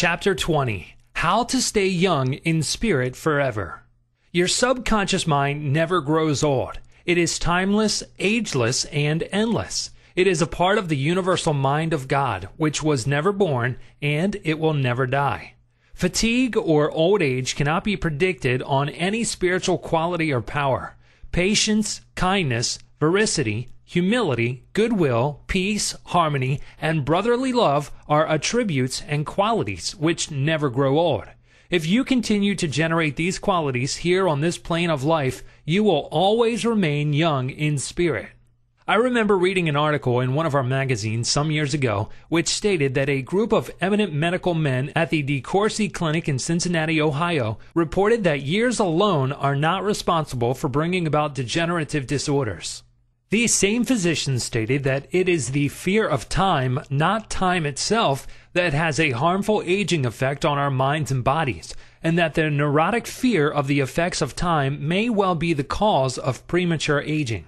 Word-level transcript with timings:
Chapter 0.00 0.36
20 0.36 0.94
How 1.14 1.42
to 1.42 1.60
Stay 1.60 1.88
Young 1.88 2.34
in 2.34 2.62
Spirit 2.62 3.16
Forever. 3.16 3.82
Your 4.30 4.46
subconscious 4.46 5.26
mind 5.26 5.72
never 5.72 6.00
grows 6.00 6.44
old. 6.44 6.78
It 7.04 7.18
is 7.18 7.36
timeless, 7.36 8.04
ageless, 8.20 8.84
and 8.92 9.24
endless. 9.32 9.90
It 10.14 10.28
is 10.28 10.40
a 10.40 10.46
part 10.46 10.78
of 10.78 10.88
the 10.88 10.96
universal 10.96 11.52
mind 11.52 11.92
of 11.92 12.06
God, 12.06 12.48
which 12.56 12.80
was 12.80 13.08
never 13.08 13.32
born, 13.32 13.76
and 14.00 14.36
it 14.44 14.60
will 14.60 14.72
never 14.72 15.04
die. 15.04 15.54
Fatigue 15.94 16.56
or 16.56 16.92
old 16.92 17.20
age 17.20 17.56
cannot 17.56 17.82
be 17.82 17.96
predicted 17.96 18.62
on 18.62 18.90
any 18.90 19.24
spiritual 19.24 19.78
quality 19.78 20.32
or 20.32 20.40
power. 20.40 20.94
Patience, 21.32 22.02
kindness, 22.14 22.78
veracity, 23.00 23.66
humility, 23.88 24.62
goodwill, 24.74 25.40
peace, 25.46 25.96
harmony, 26.04 26.60
and 26.78 27.06
brotherly 27.06 27.54
love 27.54 27.90
are 28.06 28.26
attributes 28.28 29.02
and 29.08 29.24
qualities 29.24 29.96
which 29.96 30.30
never 30.30 30.68
grow 30.68 30.98
old. 30.98 31.24
If 31.70 31.86
you 31.86 32.04
continue 32.04 32.54
to 32.56 32.68
generate 32.68 33.16
these 33.16 33.38
qualities 33.38 33.96
here 33.96 34.28
on 34.28 34.42
this 34.42 34.58
plane 34.58 34.90
of 34.90 35.04
life, 35.04 35.42
you 35.64 35.82
will 35.84 36.06
always 36.10 36.66
remain 36.66 37.14
young 37.14 37.48
in 37.48 37.78
spirit. 37.78 38.28
I 38.86 38.96
remember 38.96 39.38
reading 39.38 39.70
an 39.70 39.76
article 39.76 40.20
in 40.20 40.34
one 40.34 40.44
of 40.44 40.54
our 40.54 40.62
magazines 40.62 41.30
some 41.30 41.50
years 41.50 41.72
ago 41.72 42.10
which 42.28 42.48
stated 42.48 42.92
that 42.92 43.08
a 43.08 43.22
group 43.22 43.52
of 43.52 43.70
eminent 43.80 44.12
medical 44.12 44.52
men 44.52 44.92
at 44.94 45.08
the 45.08 45.22
DeCourcy 45.22 45.90
Clinic 45.90 46.28
in 46.28 46.38
Cincinnati, 46.38 47.00
Ohio, 47.00 47.58
reported 47.74 48.22
that 48.24 48.42
years 48.42 48.78
alone 48.78 49.32
are 49.32 49.56
not 49.56 49.82
responsible 49.82 50.52
for 50.52 50.68
bringing 50.68 51.06
about 51.06 51.34
degenerative 51.34 52.06
disorders. 52.06 52.82
These 53.30 53.52
same 53.52 53.84
physicians 53.84 54.42
stated 54.42 54.84
that 54.84 55.06
it 55.10 55.28
is 55.28 55.50
the 55.50 55.68
fear 55.68 56.08
of 56.08 56.30
time, 56.30 56.80
not 56.88 57.28
time 57.28 57.66
itself, 57.66 58.26
that 58.54 58.72
has 58.72 58.98
a 58.98 59.10
harmful 59.10 59.62
aging 59.66 60.06
effect 60.06 60.46
on 60.46 60.56
our 60.56 60.70
minds 60.70 61.10
and 61.10 61.22
bodies, 61.22 61.74
and 62.02 62.18
that 62.18 62.32
the 62.32 62.48
neurotic 62.48 63.06
fear 63.06 63.50
of 63.50 63.66
the 63.66 63.80
effects 63.80 64.22
of 64.22 64.34
time 64.34 64.88
may 64.88 65.10
well 65.10 65.34
be 65.34 65.52
the 65.52 65.62
cause 65.62 66.16
of 66.16 66.46
premature 66.46 67.02
aging. 67.02 67.44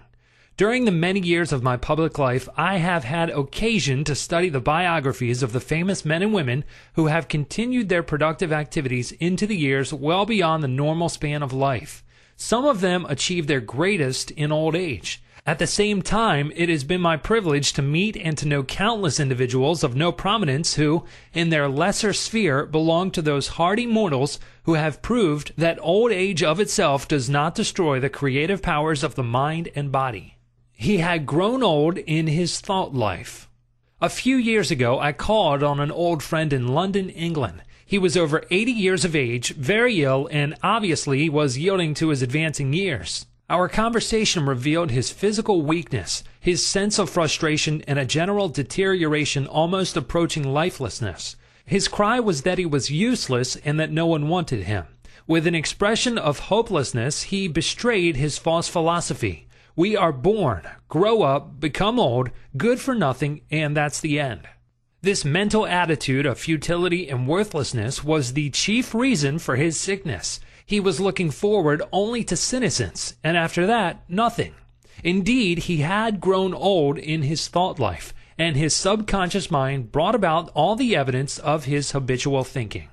During 0.58 0.84
the 0.84 0.90
many 0.90 1.20
years 1.20 1.50
of 1.50 1.62
my 1.62 1.78
public 1.78 2.18
life, 2.18 2.46
I 2.58 2.76
have 2.76 3.04
had 3.04 3.30
occasion 3.30 4.04
to 4.04 4.14
study 4.14 4.50
the 4.50 4.60
biographies 4.60 5.42
of 5.42 5.54
the 5.54 5.60
famous 5.60 6.04
men 6.04 6.20
and 6.20 6.34
women 6.34 6.64
who 6.92 7.06
have 7.06 7.26
continued 7.28 7.88
their 7.88 8.02
productive 8.02 8.52
activities 8.52 9.12
into 9.12 9.46
the 9.46 9.56
years 9.56 9.94
well 9.94 10.26
beyond 10.26 10.62
the 10.62 10.68
normal 10.68 11.08
span 11.08 11.42
of 11.42 11.54
life. 11.54 12.04
Some 12.36 12.66
of 12.66 12.82
them 12.82 13.06
achieved 13.08 13.48
their 13.48 13.60
greatest 13.62 14.30
in 14.32 14.52
old 14.52 14.76
age. 14.76 15.22
At 15.46 15.58
the 15.58 15.66
same 15.66 16.02
time, 16.02 16.52
it 16.54 16.68
has 16.68 16.84
been 16.84 17.00
my 17.00 17.16
privilege 17.16 17.72
to 17.72 17.82
meet 17.82 18.16
and 18.16 18.36
to 18.36 18.46
know 18.46 18.62
countless 18.62 19.18
individuals 19.18 19.82
of 19.82 19.96
no 19.96 20.12
prominence 20.12 20.74
who, 20.74 21.04
in 21.32 21.48
their 21.48 21.68
lesser 21.68 22.12
sphere, 22.12 22.66
belong 22.66 23.10
to 23.12 23.22
those 23.22 23.48
hardy 23.48 23.86
mortals 23.86 24.38
who 24.64 24.74
have 24.74 25.00
proved 25.00 25.52
that 25.56 25.78
old 25.80 26.12
age 26.12 26.42
of 26.42 26.60
itself 26.60 27.08
does 27.08 27.30
not 27.30 27.54
destroy 27.54 27.98
the 27.98 28.10
creative 28.10 28.60
powers 28.60 29.02
of 29.02 29.14
the 29.14 29.22
mind 29.22 29.70
and 29.74 29.90
body. 29.90 30.36
He 30.72 30.98
had 30.98 31.26
grown 31.26 31.62
old 31.62 31.96
in 31.98 32.26
his 32.26 32.60
thought 32.60 32.94
life. 32.94 33.48
A 34.00 34.10
few 34.10 34.36
years 34.36 34.70
ago, 34.70 34.98
I 34.98 35.12
called 35.12 35.62
on 35.62 35.80
an 35.80 35.90
old 35.90 36.22
friend 36.22 36.52
in 36.52 36.68
London, 36.68 37.08
England. 37.08 37.62
He 37.84 37.98
was 37.98 38.16
over 38.16 38.44
80 38.50 38.72
years 38.72 39.04
of 39.04 39.16
age, 39.16 39.54
very 39.54 40.02
ill, 40.02 40.28
and 40.30 40.54
obviously 40.62 41.28
was 41.28 41.58
yielding 41.58 41.94
to 41.94 42.08
his 42.08 42.22
advancing 42.22 42.72
years. 42.72 43.26
Our 43.50 43.68
conversation 43.68 44.46
revealed 44.46 44.92
his 44.92 45.10
physical 45.10 45.62
weakness, 45.62 46.22
his 46.38 46.64
sense 46.64 47.00
of 47.00 47.10
frustration, 47.10 47.82
and 47.88 47.98
a 47.98 48.06
general 48.06 48.48
deterioration 48.48 49.48
almost 49.48 49.96
approaching 49.96 50.52
lifelessness. 50.52 51.34
His 51.66 51.88
cry 51.88 52.20
was 52.20 52.42
that 52.42 52.58
he 52.58 52.64
was 52.64 52.92
useless 52.92 53.56
and 53.56 53.80
that 53.80 53.90
no 53.90 54.06
one 54.06 54.28
wanted 54.28 54.62
him. 54.62 54.84
With 55.26 55.48
an 55.48 55.56
expression 55.56 56.16
of 56.16 56.38
hopelessness, 56.38 57.24
he 57.24 57.48
betrayed 57.48 58.14
his 58.14 58.38
false 58.38 58.68
philosophy. 58.68 59.48
We 59.74 59.96
are 59.96 60.12
born, 60.12 60.62
grow 60.88 61.22
up, 61.22 61.58
become 61.58 61.98
old, 61.98 62.30
good 62.56 62.78
for 62.78 62.94
nothing, 62.94 63.40
and 63.50 63.76
that's 63.76 64.00
the 64.00 64.20
end. 64.20 64.42
This 65.02 65.24
mental 65.24 65.66
attitude 65.66 66.24
of 66.24 66.38
futility 66.38 67.08
and 67.08 67.26
worthlessness 67.26 68.04
was 68.04 68.34
the 68.34 68.50
chief 68.50 68.94
reason 68.94 69.40
for 69.40 69.56
his 69.56 69.76
sickness. 69.76 70.38
He 70.70 70.78
was 70.78 71.00
looking 71.00 71.32
forward 71.32 71.82
only 71.90 72.22
to 72.22 72.36
senescence, 72.36 73.16
and 73.24 73.36
after 73.36 73.66
that, 73.66 74.08
nothing. 74.08 74.54
Indeed, 75.02 75.64
he 75.64 75.78
had 75.78 76.20
grown 76.20 76.54
old 76.54 76.96
in 76.96 77.22
his 77.22 77.48
thought 77.48 77.80
life, 77.80 78.14
and 78.38 78.56
his 78.56 78.72
subconscious 78.76 79.50
mind 79.50 79.90
brought 79.90 80.14
about 80.14 80.48
all 80.54 80.76
the 80.76 80.94
evidence 80.94 81.40
of 81.40 81.64
his 81.64 81.90
habitual 81.90 82.44
thinking. 82.44 82.88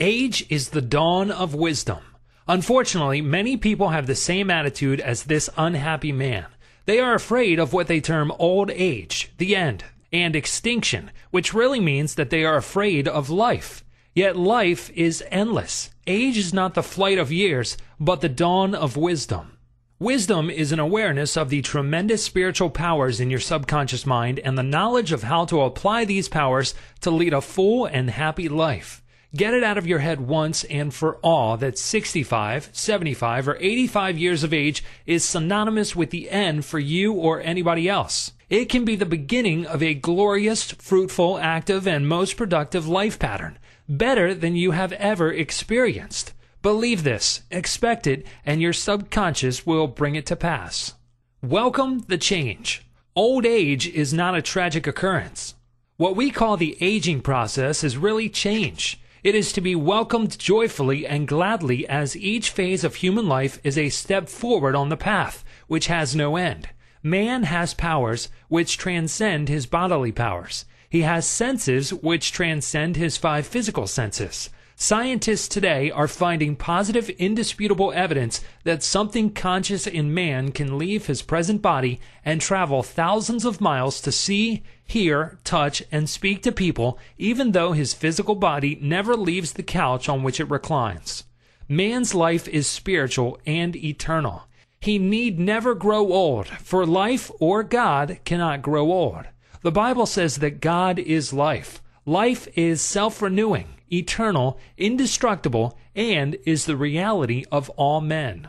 Age 0.00 0.44
is 0.50 0.70
the 0.70 0.82
dawn 0.82 1.30
of 1.30 1.54
wisdom. 1.54 2.00
Unfortunately, 2.48 3.20
many 3.22 3.56
people 3.56 3.90
have 3.90 4.08
the 4.08 4.16
same 4.16 4.50
attitude 4.50 4.98
as 4.98 5.22
this 5.22 5.48
unhappy 5.56 6.10
man. 6.10 6.46
They 6.86 6.98
are 6.98 7.14
afraid 7.14 7.60
of 7.60 7.72
what 7.72 7.86
they 7.86 8.00
term 8.00 8.32
old 8.40 8.68
age, 8.72 9.30
the 9.38 9.54
end, 9.54 9.84
and 10.12 10.34
extinction, 10.34 11.12
which 11.30 11.54
really 11.54 11.78
means 11.78 12.16
that 12.16 12.30
they 12.30 12.44
are 12.44 12.56
afraid 12.56 13.06
of 13.06 13.30
life. 13.30 13.84
Yet 14.14 14.36
life 14.36 14.90
is 14.90 15.24
endless. 15.30 15.88
Age 16.06 16.36
is 16.36 16.52
not 16.52 16.74
the 16.74 16.82
flight 16.82 17.16
of 17.16 17.32
years, 17.32 17.78
but 17.98 18.20
the 18.20 18.28
dawn 18.28 18.74
of 18.74 18.96
wisdom. 18.96 19.56
Wisdom 19.98 20.50
is 20.50 20.70
an 20.70 20.78
awareness 20.78 21.36
of 21.36 21.48
the 21.48 21.62
tremendous 21.62 22.22
spiritual 22.22 22.68
powers 22.68 23.20
in 23.20 23.30
your 23.30 23.40
subconscious 23.40 24.04
mind 24.04 24.38
and 24.40 24.58
the 24.58 24.62
knowledge 24.62 25.12
of 25.12 25.22
how 25.22 25.44
to 25.46 25.62
apply 25.62 26.04
these 26.04 26.28
powers 26.28 26.74
to 27.00 27.10
lead 27.10 27.32
a 27.32 27.40
full 27.40 27.86
and 27.86 28.10
happy 28.10 28.48
life. 28.48 29.02
Get 29.34 29.54
it 29.54 29.64
out 29.64 29.78
of 29.78 29.86
your 29.86 30.00
head 30.00 30.20
once 30.20 30.64
and 30.64 30.92
for 30.92 31.16
all 31.18 31.56
that 31.56 31.78
65, 31.78 32.68
75, 32.70 33.48
or 33.48 33.56
85 33.58 34.18
years 34.18 34.44
of 34.44 34.52
age 34.52 34.84
is 35.06 35.24
synonymous 35.24 35.96
with 35.96 36.10
the 36.10 36.28
end 36.28 36.66
for 36.66 36.78
you 36.78 37.14
or 37.14 37.40
anybody 37.40 37.88
else. 37.88 38.32
It 38.50 38.66
can 38.66 38.84
be 38.84 38.96
the 38.96 39.06
beginning 39.06 39.64
of 39.64 39.82
a 39.82 39.94
glorious, 39.94 40.72
fruitful, 40.72 41.38
active, 41.38 41.86
and 41.86 42.06
most 42.06 42.36
productive 42.36 42.86
life 42.86 43.18
pattern, 43.18 43.56
better 43.88 44.34
than 44.34 44.56
you 44.56 44.70
have 44.70 44.92
ever 44.92 45.32
experienced. 45.32 46.32
Believe 46.62 47.02
this, 47.02 47.42
expect 47.50 48.06
it, 48.06 48.26
and 48.46 48.62
your 48.62 48.72
subconscious 48.72 49.66
will 49.66 49.86
bring 49.86 50.14
it 50.14 50.26
to 50.26 50.36
pass. 50.36 50.94
Welcome 51.42 52.04
the 52.06 52.18
change. 52.18 52.86
Old 53.16 53.44
age 53.44 53.88
is 53.88 54.12
not 54.12 54.36
a 54.36 54.42
tragic 54.42 54.86
occurrence. 54.86 55.54
What 55.96 56.16
we 56.16 56.30
call 56.30 56.56
the 56.56 56.76
aging 56.80 57.20
process 57.20 57.84
is 57.84 57.96
really 57.96 58.28
change. 58.28 59.00
It 59.22 59.34
is 59.34 59.52
to 59.52 59.60
be 59.60 59.74
welcomed 59.74 60.38
joyfully 60.38 61.06
and 61.06 61.28
gladly 61.28 61.86
as 61.88 62.16
each 62.16 62.50
phase 62.50 62.82
of 62.82 62.96
human 62.96 63.28
life 63.28 63.60
is 63.62 63.78
a 63.78 63.88
step 63.88 64.28
forward 64.28 64.74
on 64.74 64.88
the 64.88 64.96
path, 64.96 65.44
which 65.66 65.86
has 65.86 66.16
no 66.16 66.36
end. 66.36 66.68
Man 67.02 67.44
has 67.44 67.74
powers 67.74 68.28
which 68.48 68.78
transcend 68.78 69.48
his 69.48 69.66
bodily 69.66 70.12
powers. 70.12 70.64
He 70.92 71.00
has 71.00 71.26
senses 71.26 71.90
which 71.90 72.32
transcend 72.32 72.96
his 72.96 73.16
five 73.16 73.46
physical 73.46 73.86
senses. 73.86 74.50
Scientists 74.76 75.48
today 75.48 75.90
are 75.90 76.06
finding 76.06 76.54
positive, 76.54 77.08
indisputable 77.08 77.94
evidence 77.94 78.42
that 78.64 78.82
something 78.82 79.32
conscious 79.32 79.86
in 79.86 80.12
man 80.12 80.52
can 80.52 80.76
leave 80.76 81.06
his 81.06 81.22
present 81.22 81.62
body 81.62 81.98
and 82.26 82.42
travel 82.42 82.82
thousands 82.82 83.46
of 83.46 83.58
miles 83.58 84.02
to 84.02 84.12
see, 84.12 84.64
hear, 84.84 85.38
touch, 85.44 85.82
and 85.90 86.10
speak 86.10 86.42
to 86.42 86.52
people, 86.52 86.98
even 87.16 87.52
though 87.52 87.72
his 87.72 87.94
physical 87.94 88.34
body 88.34 88.78
never 88.82 89.16
leaves 89.16 89.54
the 89.54 89.62
couch 89.62 90.10
on 90.10 90.22
which 90.22 90.40
it 90.40 90.50
reclines. 90.50 91.24
Man's 91.70 92.14
life 92.14 92.46
is 92.48 92.66
spiritual 92.66 93.40
and 93.46 93.74
eternal. 93.76 94.42
He 94.78 94.98
need 94.98 95.40
never 95.40 95.74
grow 95.74 96.12
old, 96.12 96.48
for 96.48 96.84
life 96.84 97.30
or 97.40 97.62
God 97.62 98.18
cannot 98.26 98.60
grow 98.60 98.92
old. 98.92 99.24
The 99.62 99.70
Bible 99.70 100.06
says 100.06 100.38
that 100.38 100.60
God 100.60 100.98
is 100.98 101.32
life. 101.32 101.80
Life 102.04 102.48
is 102.56 102.80
self 102.80 103.22
renewing 103.22 103.68
eternal, 103.92 104.58
indestructible, 104.76 105.78
and 105.94 106.36
is 106.44 106.66
the 106.66 106.76
reality 106.76 107.44
of 107.52 107.70
all 107.70 108.00
men. 108.00 108.48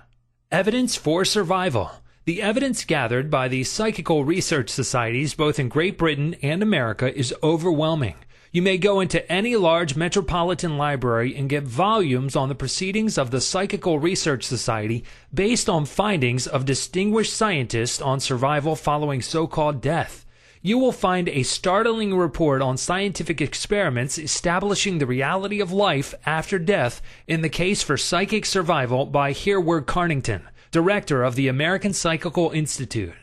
Evidence 0.51 0.95
for 0.95 1.23
survival. 1.23 1.91
The 2.25 2.41
evidence 2.41 2.83
gathered 2.83 3.29
by 3.29 3.47
the 3.47 3.63
psychical 3.63 4.23
research 4.23 4.71
societies 4.71 5.35
both 5.35 5.59
in 5.59 5.69
Great 5.69 5.99
Britain 5.99 6.35
and 6.41 6.63
America 6.63 7.15
is 7.15 7.35
overwhelming. 7.43 8.15
You 8.51 8.63
may 8.63 8.79
go 8.79 8.99
into 8.99 9.31
any 9.31 9.55
large 9.55 9.95
metropolitan 9.95 10.79
library 10.79 11.35
and 11.35 11.47
get 11.47 11.63
volumes 11.63 12.35
on 12.35 12.49
the 12.49 12.55
proceedings 12.55 13.19
of 13.19 13.29
the 13.29 13.41
Psychical 13.41 13.99
Research 13.99 14.45
Society 14.45 15.03
based 15.31 15.69
on 15.69 15.85
findings 15.85 16.47
of 16.47 16.65
distinguished 16.65 17.33
scientists 17.33 18.01
on 18.01 18.19
survival 18.19 18.75
following 18.75 19.21
so 19.21 19.45
called 19.45 19.79
death 19.79 20.22
you 20.65 20.77
will 20.77 20.93
find 20.93 21.27
a 21.27 21.43
startling 21.43 22.15
report 22.15 22.61
on 22.61 22.77
scientific 22.77 23.41
experiments 23.41 24.17
establishing 24.17 24.97
the 24.97 25.05
reality 25.05 25.59
of 25.59 25.73
life 25.73 26.15
after 26.25 26.57
death 26.57 27.01
in 27.27 27.41
the 27.41 27.49
case 27.49 27.83
for 27.83 27.97
psychic 27.97 28.45
survival 28.45 29.05
by 29.05 29.33
Hereward 29.33 29.85
Carrington, 29.85 30.47
director 30.71 31.21
of 31.21 31.35
the 31.35 31.49
American 31.49 31.91
Psychical 31.91 32.51
Institute. 32.51 33.13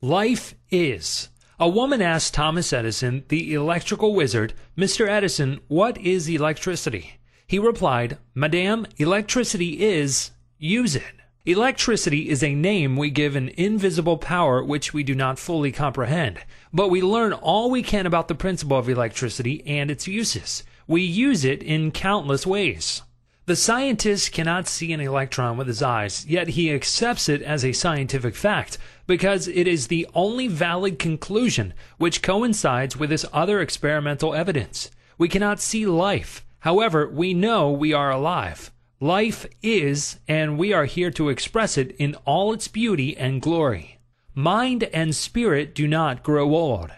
Life 0.00 0.54
is. 0.70 1.28
A 1.58 1.68
woman 1.68 2.00
asked 2.00 2.34
Thomas 2.34 2.72
Edison, 2.72 3.24
the 3.26 3.54
electrical 3.54 4.14
wizard, 4.14 4.54
Mr. 4.76 5.08
Edison, 5.08 5.58
what 5.66 5.98
is 5.98 6.28
electricity? 6.28 7.18
He 7.48 7.58
replied, 7.58 8.18
Madame, 8.36 8.86
electricity 8.98 9.82
is, 9.82 10.30
use 10.58 10.94
it. 10.94 11.17
Electricity 11.48 12.28
is 12.28 12.42
a 12.42 12.54
name 12.54 12.94
we 12.94 13.08
give 13.08 13.34
an 13.34 13.48
invisible 13.56 14.18
power 14.18 14.62
which 14.62 14.92
we 14.92 15.02
do 15.02 15.14
not 15.14 15.38
fully 15.38 15.72
comprehend, 15.72 16.38
but 16.74 16.90
we 16.90 17.00
learn 17.00 17.32
all 17.32 17.70
we 17.70 17.82
can 17.82 18.04
about 18.04 18.28
the 18.28 18.34
principle 18.34 18.76
of 18.76 18.86
electricity 18.86 19.66
and 19.66 19.90
its 19.90 20.06
uses. 20.06 20.62
We 20.86 21.00
use 21.00 21.46
it 21.46 21.62
in 21.62 21.90
countless 21.90 22.46
ways. 22.46 23.00
The 23.46 23.56
scientist 23.56 24.30
cannot 24.30 24.68
see 24.68 24.92
an 24.92 25.00
electron 25.00 25.56
with 25.56 25.68
his 25.68 25.80
eyes, 25.80 26.26
yet 26.26 26.48
he 26.48 26.70
accepts 26.70 27.30
it 27.30 27.40
as 27.40 27.64
a 27.64 27.72
scientific 27.72 28.34
fact 28.34 28.76
because 29.06 29.48
it 29.48 29.66
is 29.66 29.86
the 29.86 30.06
only 30.12 30.48
valid 30.48 30.98
conclusion 30.98 31.72
which 31.96 32.20
coincides 32.20 32.94
with 32.94 33.10
his 33.10 33.24
other 33.32 33.62
experimental 33.62 34.34
evidence. 34.34 34.90
We 35.16 35.30
cannot 35.30 35.62
see 35.62 35.86
life, 35.86 36.44
however, 36.58 37.08
we 37.08 37.32
know 37.32 37.70
we 37.70 37.94
are 37.94 38.10
alive. 38.10 38.70
Life 39.00 39.46
is, 39.62 40.18
and 40.26 40.58
we 40.58 40.72
are 40.72 40.84
here 40.84 41.12
to 41.12 41.28
express 41.28 41.78
it 41.78 41.94
in 42.00 42.16
all 42.24 42.52
its 42.52 42.66
beauty 42.66 43.16
and 43.16 43.40
glory. 43.40 44.00
Mind 44.34 44.82
and 44.92 45.14
spirit 45.14 45.72
do 45.72 45.86
not 45.86 46.24
grow 46.24 46.52
old. 46.52 46.90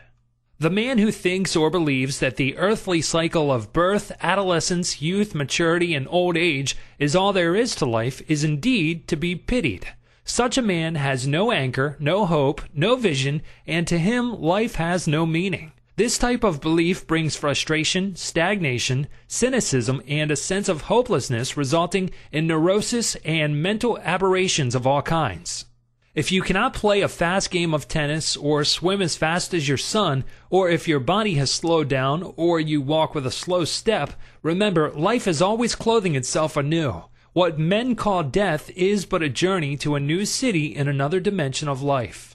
The 0.58 0.70
man 0.70 0.96
who 0.96 1.12
thinks 1.12 1.54
or 1.54 1.68
believes 1.68 2.18
that 2.20 2.36
the 2.36 2.56
earthly 2.56 3.02
cycle 3.02 3.52
of 3.52 3.74
birth, 3.74 4.12
adolescence, 4.22 5.02
youth, 5.02 5.34
maturity, 5.34 5.94
and 5.94 6.06
old 6.08 6.38
age 6.38 6.74
is 6.98 7.14
all 7.14 7.34
there 7.34 7.54
is 7.54 7.74
to 7.76 7.84
life 7.84 8.22
is 8.30 8.44
indeed 8.44 9.06
to 9.08 9.16
be 9.16 9.36
pitied. 9.36 9.86
Such 10.24 10.56
a 10.56 10.62
man 10.62 10.94
has 10.94 11.26
no 11.26 11.52
anchor, 11.52 11.98
no 12.00 12.24
hope, 12.24 12.62
no 12.72 12.96
vision, 12.96 13.42
and 13.66 13.86
to 13.88 13.98
him 13.98 14.40
life 14.40 14.76
has 14.76 15.06
no 15.06 15.26
meaning. 15.26 15.72
This 16.00 16.16
type 16.16 16.44
of 16.44 16.62
belief 16.62 17.06
brings 17.06 17.36
frustration, 17.36 18.16
stagnation, 18.16 19.06
cynicism, 19.28 20.00
and 20.08 20.30
a 20.30 20.34
sense 20.34 20.70
of 20.70 20.80
hopelessness 20.80 21.58
resulting 21.58 22.10
in 22.32 22.46
neurosis 22.46 23.16
and 23.16 23.62
mental 23.62 23.98
aberrations 23.98 24.74
of 24.74 24.86
all 24.86 25.02
kinds. 25.02 25.66
If 26.14 26.32
you 26.32 26.40
cannot 26.40 26.72
play 26.72 27.02
a 27.02 27.06
fast 27.06 27.50
game 27.50 27.74
of 27.74 27.86
tennis 27.86 28.34
or 28.34 28.64
swim 28.64 29.02
as 29.02 29.18
fast 29.18 29.52
as 29.52 29.68
your 29.68 29.76
son, 29.76 30.24
or 30.48 30.70
if 30.70 30.88
your 30.88 31.00
body 31.00 31.34
has 31.34 31.52
slowed 31.52 31.88
down 31.88 32.32
or 32.34 32.58
you 32.58 32.80
walk 32.80 33.14
with 33.14 33.26
a 33.26 33.30
slow 33.30 33.66
step, 33.66 34.14
remember 34.42 34.90
life 34.92 35.28
is 35.28 35.42
always 35.42 35.74
clothing 35.74 36.14
itself 36.14 36.56
anew. 36.56 37.02
What 37.34 37.58
men 37.58 37.94
call 37.94 38.22
death 38.22 38.70
is 38.70 39.04
but 39.04 39.22
a 39.22 39.28
journey 39.28 39.76
to 39.76 39.96
a 39.96 40.00
new 40.00 40.24
city 40.24 40.74
in 40.74 40.88
another 40.88 41.20
dimension 41.20 41.68
of 41.68 41.82
life. 41.82 42.29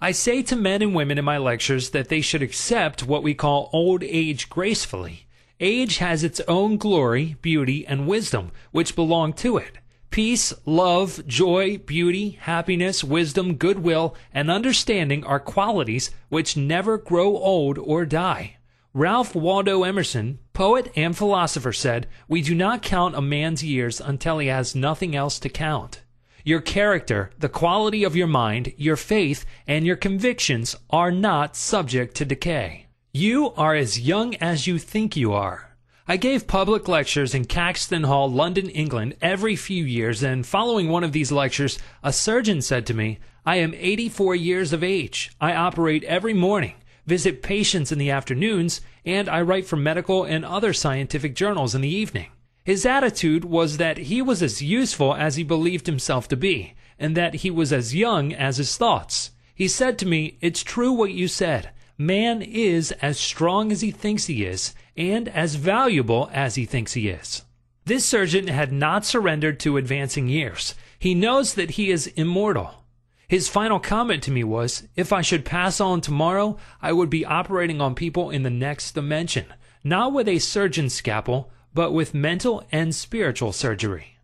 I 0.00 0.12
say 0.12 0.42
to 0.42 0.54
men 0.54 0.80
and 0.80 0.94
women 0.94 1.18
in 1.18 1.24
my 1.24 1.38
lectures 1.38 1.90
that 1.90 2.08
they 2.08 2.20
should 2.20 2.40
accept 2.40 3.02
what 3.02 3.24
we 3.24 3.34
call 3.34 3.68
old 3.72 4.04
age 4.04 4.48
gracefully. 4.48 5.26
Age 5.58 5.98
has 5.98 6.22
its 6.22 6.40
own 6.46 6.76
glory, 6.76 7.34
beauty, 7.42 7.84
and 7.84 8.06
wisdom, 8.06 8.52
which 8.70 8.94
belong 8.94 9.32
to 9.34 9.56
it. 9.56 9.78
Peace, 10.10 10.54
love, 10.64 11.26
joy, 11.26 11.78
beauty, 11.78 12.38
happiness, 12.42 13.02
wisdom, 13.02 13.56
goodwill, 13.56 14.14
and 14.32 14.52
understanding 14.52 15.24
are 15.24 15.40
qualities 15.40 16.12
which 16.28 16.56
never 16.56 16.96
grow 16.96 17.36
old 17.36 17.76
or 17.76 18.06
die. 18.06 18.56
Ralph 18.94 19.34
Waldo 19.34 19.82
Emerson, 19.82 20.38
poet 20.52 20.92
and 20.94 21.16
philosopher, 21.16 21.72
said, 21.72 22.06
We 22.28 22.40
do 22.40 22.54
not 22.54 22.82
count 22.82 23.16
a 23.16 23.20
man's 23.20 23.64
years 23.64 24.00
until 24.00 24.38
he 24.38 24.46
has 24.46 24.76
nothing 24.76 25.16
else 25.16 25.40
to 25.40 25.48
count. 25.48 26.02
Your 26.48 26.62
character, 26.62 27.30
the 27.38 27.50
quality 27.50 28.04
of 28.04 28.16
your 28.16 28.26
mind, 28.26 28.72
your 28.78 28.96
faith, 28.96 29.44
and 29.66 29.84
your 29.84 29.96
convictions 29.96 30.74
are 30.88 31.10
not 31.10 31.56
subject 31.56 32.14
to 32.14 32.24
decay. 32.24 32.86
You 33.12 33.52
are 33.52 33.74
as 33.74 34.00
young 34.00 34.34
as 34.36 34.66
you 34.66 34.78
think 34.78 35.14
you 35.14 35.34
are. 35.34 35.76
I 36.06 36.16
gave 36.16 36.46
public 36.46 36.88
lectures 36.88 37.34
in 37.34 37.44
Caxton 37.44 38.04
Hall, 38.04 38.32
London, 38.32 38.70
England, 38.70 39.16
every 39.20 39.56
few 39.56 39.84
years, 39.84 40.22
and 40.22 40.46
following 40.46 40.88
one 40.88 41.04
of 41.04 41.12
these 41.12 41.30
lectures, 41.30 41.78
a 42.02 42.14
surgeon 42.14 42.62
said 42.62 42.86
to 42.86 42.94
me, 42.94 43.18
I 43.44 43.56
am 43.56 43.74
84 43.74 44.34
years 44.34 44.72
of 44.72 44.82
age. 44.82 45.30
I 45.38 45.54
operate 45.54 46.04
every 46.04 46.32
morning, 46.32 46.76
visit 47.04 47.42
patients 47.42 47.92
in 47.92 47.98
the 47.98 48.10
afternoons, 48.10 48.80
and 49.04 49.28
I 49.28 49.42
write 49.42 49.66
for 49.66 49.76
medical 49.76 50.24
and 50.24 50.46
other 50.46 50.72
scientific 50.72 51.34
journals 51.34 51.74
in 51.74 51.82
the 51.82 51.94
evening. 51.94 52.30
His 52.68 52.84
attitude 52.84 53.46
was 53.46 53.78
that 53.78 53.96
he 53.96 54.20
was 54.20 54.42
as 54.42 54.60
useful 54.60 55.14
as 55.14 55.36
he 55.36 55.42
believed 55.42 55.86
himself 55.86 56.28
to 56.28 56.36
be, 56.36 56.74
and 56.98 57.16
that 57.16 57.36
he 57.36 57.50
was 57.50 57.72
as 57.72 57.94
young 57.94 58.34
as 58.34 58.58
his 58.58 58.76
thoughts. 58.76 59.30
He 59.54 59.66
said 59.66 59.96
to 59.96 60.06
me, 60.06 60.36
It's 60.42 60.62
true 60.62 60.92
what 60.92 61.12
you 61.12 61.28
said. 61.28 61.70
Man 61.96 62.42
is 62.42 62.92
as 63.00 63.18
strong 63.18 63.72
as 63.72 63.80
he 63.80 63.90
thinks 63.90 64.26
he 64.26 64.44
is, 64.44 64.74
and 64.98 65.30
as 65.30 65.54
valuable 65.54 66.28
as 66.30 66.56
he 66.56 66.66
thinks 66.66 66.92
he 66.92 67.08
is. 67.08 67.40
This 67.86 68.04
surgeon 68.04 68.48
had 68.48 68.70
not 68.70 69.06
surrendered 69.06 69.58
to 69.60 69.78
advancing 69.78 70.28
years. 70.28 70.74
He 70.98 71.14
knows 71.14 71.54
that 71.54 71.70
he 71.70 71.90
is 71.90 72.08
immortal. 72.08 72.84
His 73.28 73.48
final 73.48 73.80
comment 73.80 74.22
to 74.24 74.30
me 74.30 74.44
was, 74.44 74.86
If 74.94 75.10
I 75.10 75.22
should 75.22 75.46
pass 75.46 75.80
on 75.80 76.02
tomorrow, 76.02 76.58
I 76.82 76.92
would 76.92 77.08
be 77.08 77.24
operating 77.24 77.80
on 77.80 77.94
people 77.94 78.28
in 78.28 78.42
the 78.42 78.50
next 78.50 78.92
dimension, 78.92 79.46
not 79.82 80.12
with 80.12 80.28
a 80.28 80.38
surgeon's 80.38 80.92
scalpel, 80.92 81.50
but 81.78 81.92
with 81.92 82.12
mental 82.12 82.64
and 82.72 82.92
spiritual 82.92 83.52
surgery. 83.52 84.16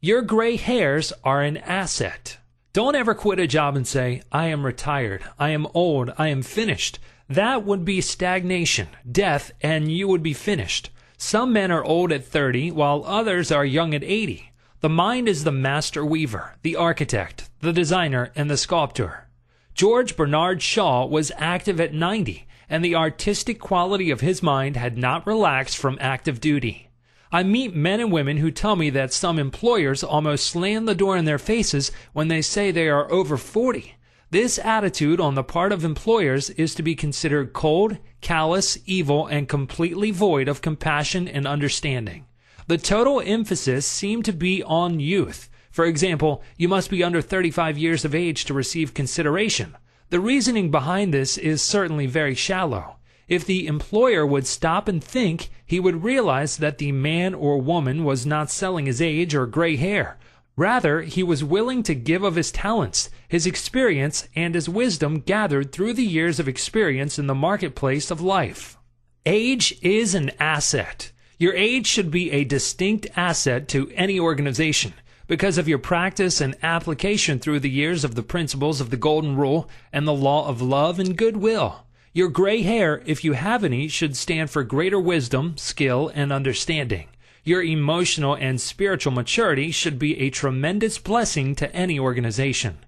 Your 0.00 0.22
gray 0.22 0.56
hairs 0.56 1.12
are 1.22 1.42
an 1.42 1.58
asset. 1.58 2.38
Don't 2.72 2.94
ever 2.94 3.14
quit 3.14 3.38
a 3.38 3.46
job 3.46 3.76
and 3.76 3.86
say, 3.86 4.22
I 4.32 4.46
am 4.46 4.64
retired, 4.64 5.22
I 5.38 5.50
am 5.50 5.66
old, 5.74 6.10
I 6.16 6.28
am 6.28 6.40
finished. 6.40 6.98
That 7.28 7.62
would 7.66 7.84
be 7.84 8.00
stagnation, 8.00 8.88
death, 9.12 9.52
and 9.60 9.92
you 9.92 10.08
would 10.08 10.22
be 10.22 10.32
finished. 10.32 10.88
Some 11.18 11.52
men 11.52 11.70
are 11.70 11.84
old 11.84 12.10
at 12.10 12.24
30, 12.24 12.70
while 12.70 13.04
others 13.04 13.52
are 13.52 13.66
young 13.66 13.92
at 13.92 14.02
80. 14.02 14.50
The 14.80 14.88
mind 14.88 15.28
is 15.28 15.44
the 15.44 15.52
master 15.52 16.06
weaver, 16.06 16.56
the 16.62 16.76
architect, 16.76 17.50
the 17.60 17.74
designer, 17.74 18.32
and 18.34 18.48
the 18.48 18.56
sculptor. 18.56 19.28
George 19.74 20.16
Bernard 20.16 20.62
Shaw 20.62 21.04
was 21.04 21.32
active 21.36 21.82
at 21.82 21.92
90 21.92 22.47
and 22.68 22.84
the 22.84 22.94
artistic 22.94 23.58
quality 23.58 24.10
of 24.10 24.20
his 24.20 24.42
mind 24.42 24.76
had 24.76 24.98
not 24.98 25.26
relaxed 25.26 25.76
from 25.76 25.98
active 26.00 26.40
duty. 26.40 26.88
I 27.30 27.42
meet 27.42 27.74
men 27.74 28.00
and 28.00 28.10
women 28.10 28.38
who 28.38 28.50
tell 28.50 28.74
me 28.74 28.88
that 28.90 29.12
some 29.12 29.38
employers 29.38 30.02
almost 30.02 30.46
slam 30.46 30.86
the 30.86 30.94
door 30.94 31.16
in 31.16 31.26
their 31.26 31.38
faces 31.38 31.92
when 32.12 32.28
they 32.28 32.40
say 32.40 32.70
they 32.70 32.88
are 32.88 33.10
over 33.12 33.36
40. 33.36 33.94
This 34.30 34.58
attitude 34.58 35.20
on 35.20 35.34
the 35.34 35.44
part 35.44 35.72
of 35.72 35.84
employers 35.84 36.50
is 36.50 36.74
to 36.74 36.82
be 36.82 36.94
considered 36.94 37.52
cold, 37.52 37.98
callous, 38.20 38.78
evil, 38.86 39.26
and 39.26 39.48
completely 39.48 40.10
void 40.10 40.48
of 40.48 40.62
compassion 40.62 41.28
and 41.28 41.46
understanding. 41.46 42.26
The 42.66 42.78
total 42.78 43.22
emphasis 43.24 43.86
seemed 43.86 44.26
to 44.26 44.32
be 44.32 44.62
on 44.62 45.00
youth. 45.00 45.48
For 45.70 45.86
example, 45.86 46.42
you 46.56 46.68
must 46.68 46.90
be 46.90 47.02
under 47.02 47.22
35 47.22 47.78
years 47.78 48.04
of 48.04 48.14
age 48.14 48.44
to 48.46 48.54
receive 48.54 48.92
consideration. 48.92 49.76
The 50.10 50.20
reasoning 50.20 50.70
behind 50.70 51.12
this 51.12 51.36
is 51.36 51.60
certainly 51.60 52.06
very 52.06 52.34
shallow. 52.34 52.96
If 53.28 53.44
the 53.44 53.66
employer 53.66 54.26
would 54.26 54.46
stop 54.46 54.88
and 54.88 55.04
think, 55.04 55.50
he 55.66 55.78
would 55.78 56.02
realize 56.02 56.56
that 56.56 56.78
the 56.78 56.92
man 56.92 57.34
or 57.34 57.60
woman 57.60 58.04
was 58.04 58.24
not 58.24 58.50
selling 58.50 58.86
his 58.86 59.02
age 59.02 59.34
or 59.34 59.44
gray 59.44 59.76
hair. 59.76 60.16
Rather, 60.56 61.02
he 61.02 61.22
was 61.22 61.44
willing 61.44 61.82
to 61.82 61.94
give 61.94 62.22
of 62.22 62.36
his 62.36 62.50
talents, 62.50 63.10
his 63.28 63.46
experience, 63.46 64.26
and 64.34 64.54
his 64.54 64.66
wisdom 64.66 65.20
gathered 65.20 65.72
through 65.72 65.92
the 65.92 66.06
years 66.06 66.40
of 66.40 66.48
experience 66.48 67.18
in 67.18 67.26
the 67.26 67.34
marketplace 67.34 68.10
of 68.10 68.22
life. 68.22 68.78
Age 69.26 69.78
is 69.82 70.14
an 70.14 70.30
asset. 70.40 71.12
Your 71.38 71.52
age 71.54 71.86
should 71.86 72.10
be 72.10 72.30
a 72.30 72.44
distinct 72.44 73.06
asset 73.14 73.68
to 73.68 73.90
any 73.94 74.18
organization 74.18 74.94
because 75.28 75.58
of 75.58 75.68
your 75.68 75.78
practice 75.78 76.40
and 76.40 76.56
application 76.62 77.38
through 77.38 77.60
the 77.60 77.70
years 77.70 78.02
of 78.02 78.16
the 78.16 78.22
principles 78.22 78.80
of 78.80 78.90
the 78.90 78.96
Golden 78.96 79.36
Rule 79.36 79.68
and 79.92 80.08
the 80.08 80.14
law 80.14 80.48
of 80.48 80.60
love 80.60 80.98
and 80.98 81.16
goodwill. 81.16 81.84
Your 82.12 82.28
gray 82.28 82.62
hair, 82.62 83.02
if 83.06 83.22
you 83.22 83.34
have 83.34 83.62
any, 83.62 83.86
should 83.86 84.16
stand 84.16 84.50
for 84.50 84.64
greater 84.64 84.98
wisdom, 84.98 85.56
skill, 85.56 86.10
and 86.14 86.32
understanding. 86.32 87.08
Your 87.44 87.62
emotional 87.62 88.34
and 88.34 88.60
spiritual 88.60 89.12
maturity 89.12 89.70
should 89.70 89.98
be 89.98 90.18
a 90.18 90.30
tremendous 90.30 90.98
blessing 90.98 91.54
to 91.56 91.72
any 91.76 92.00
organization. 92.00 92.78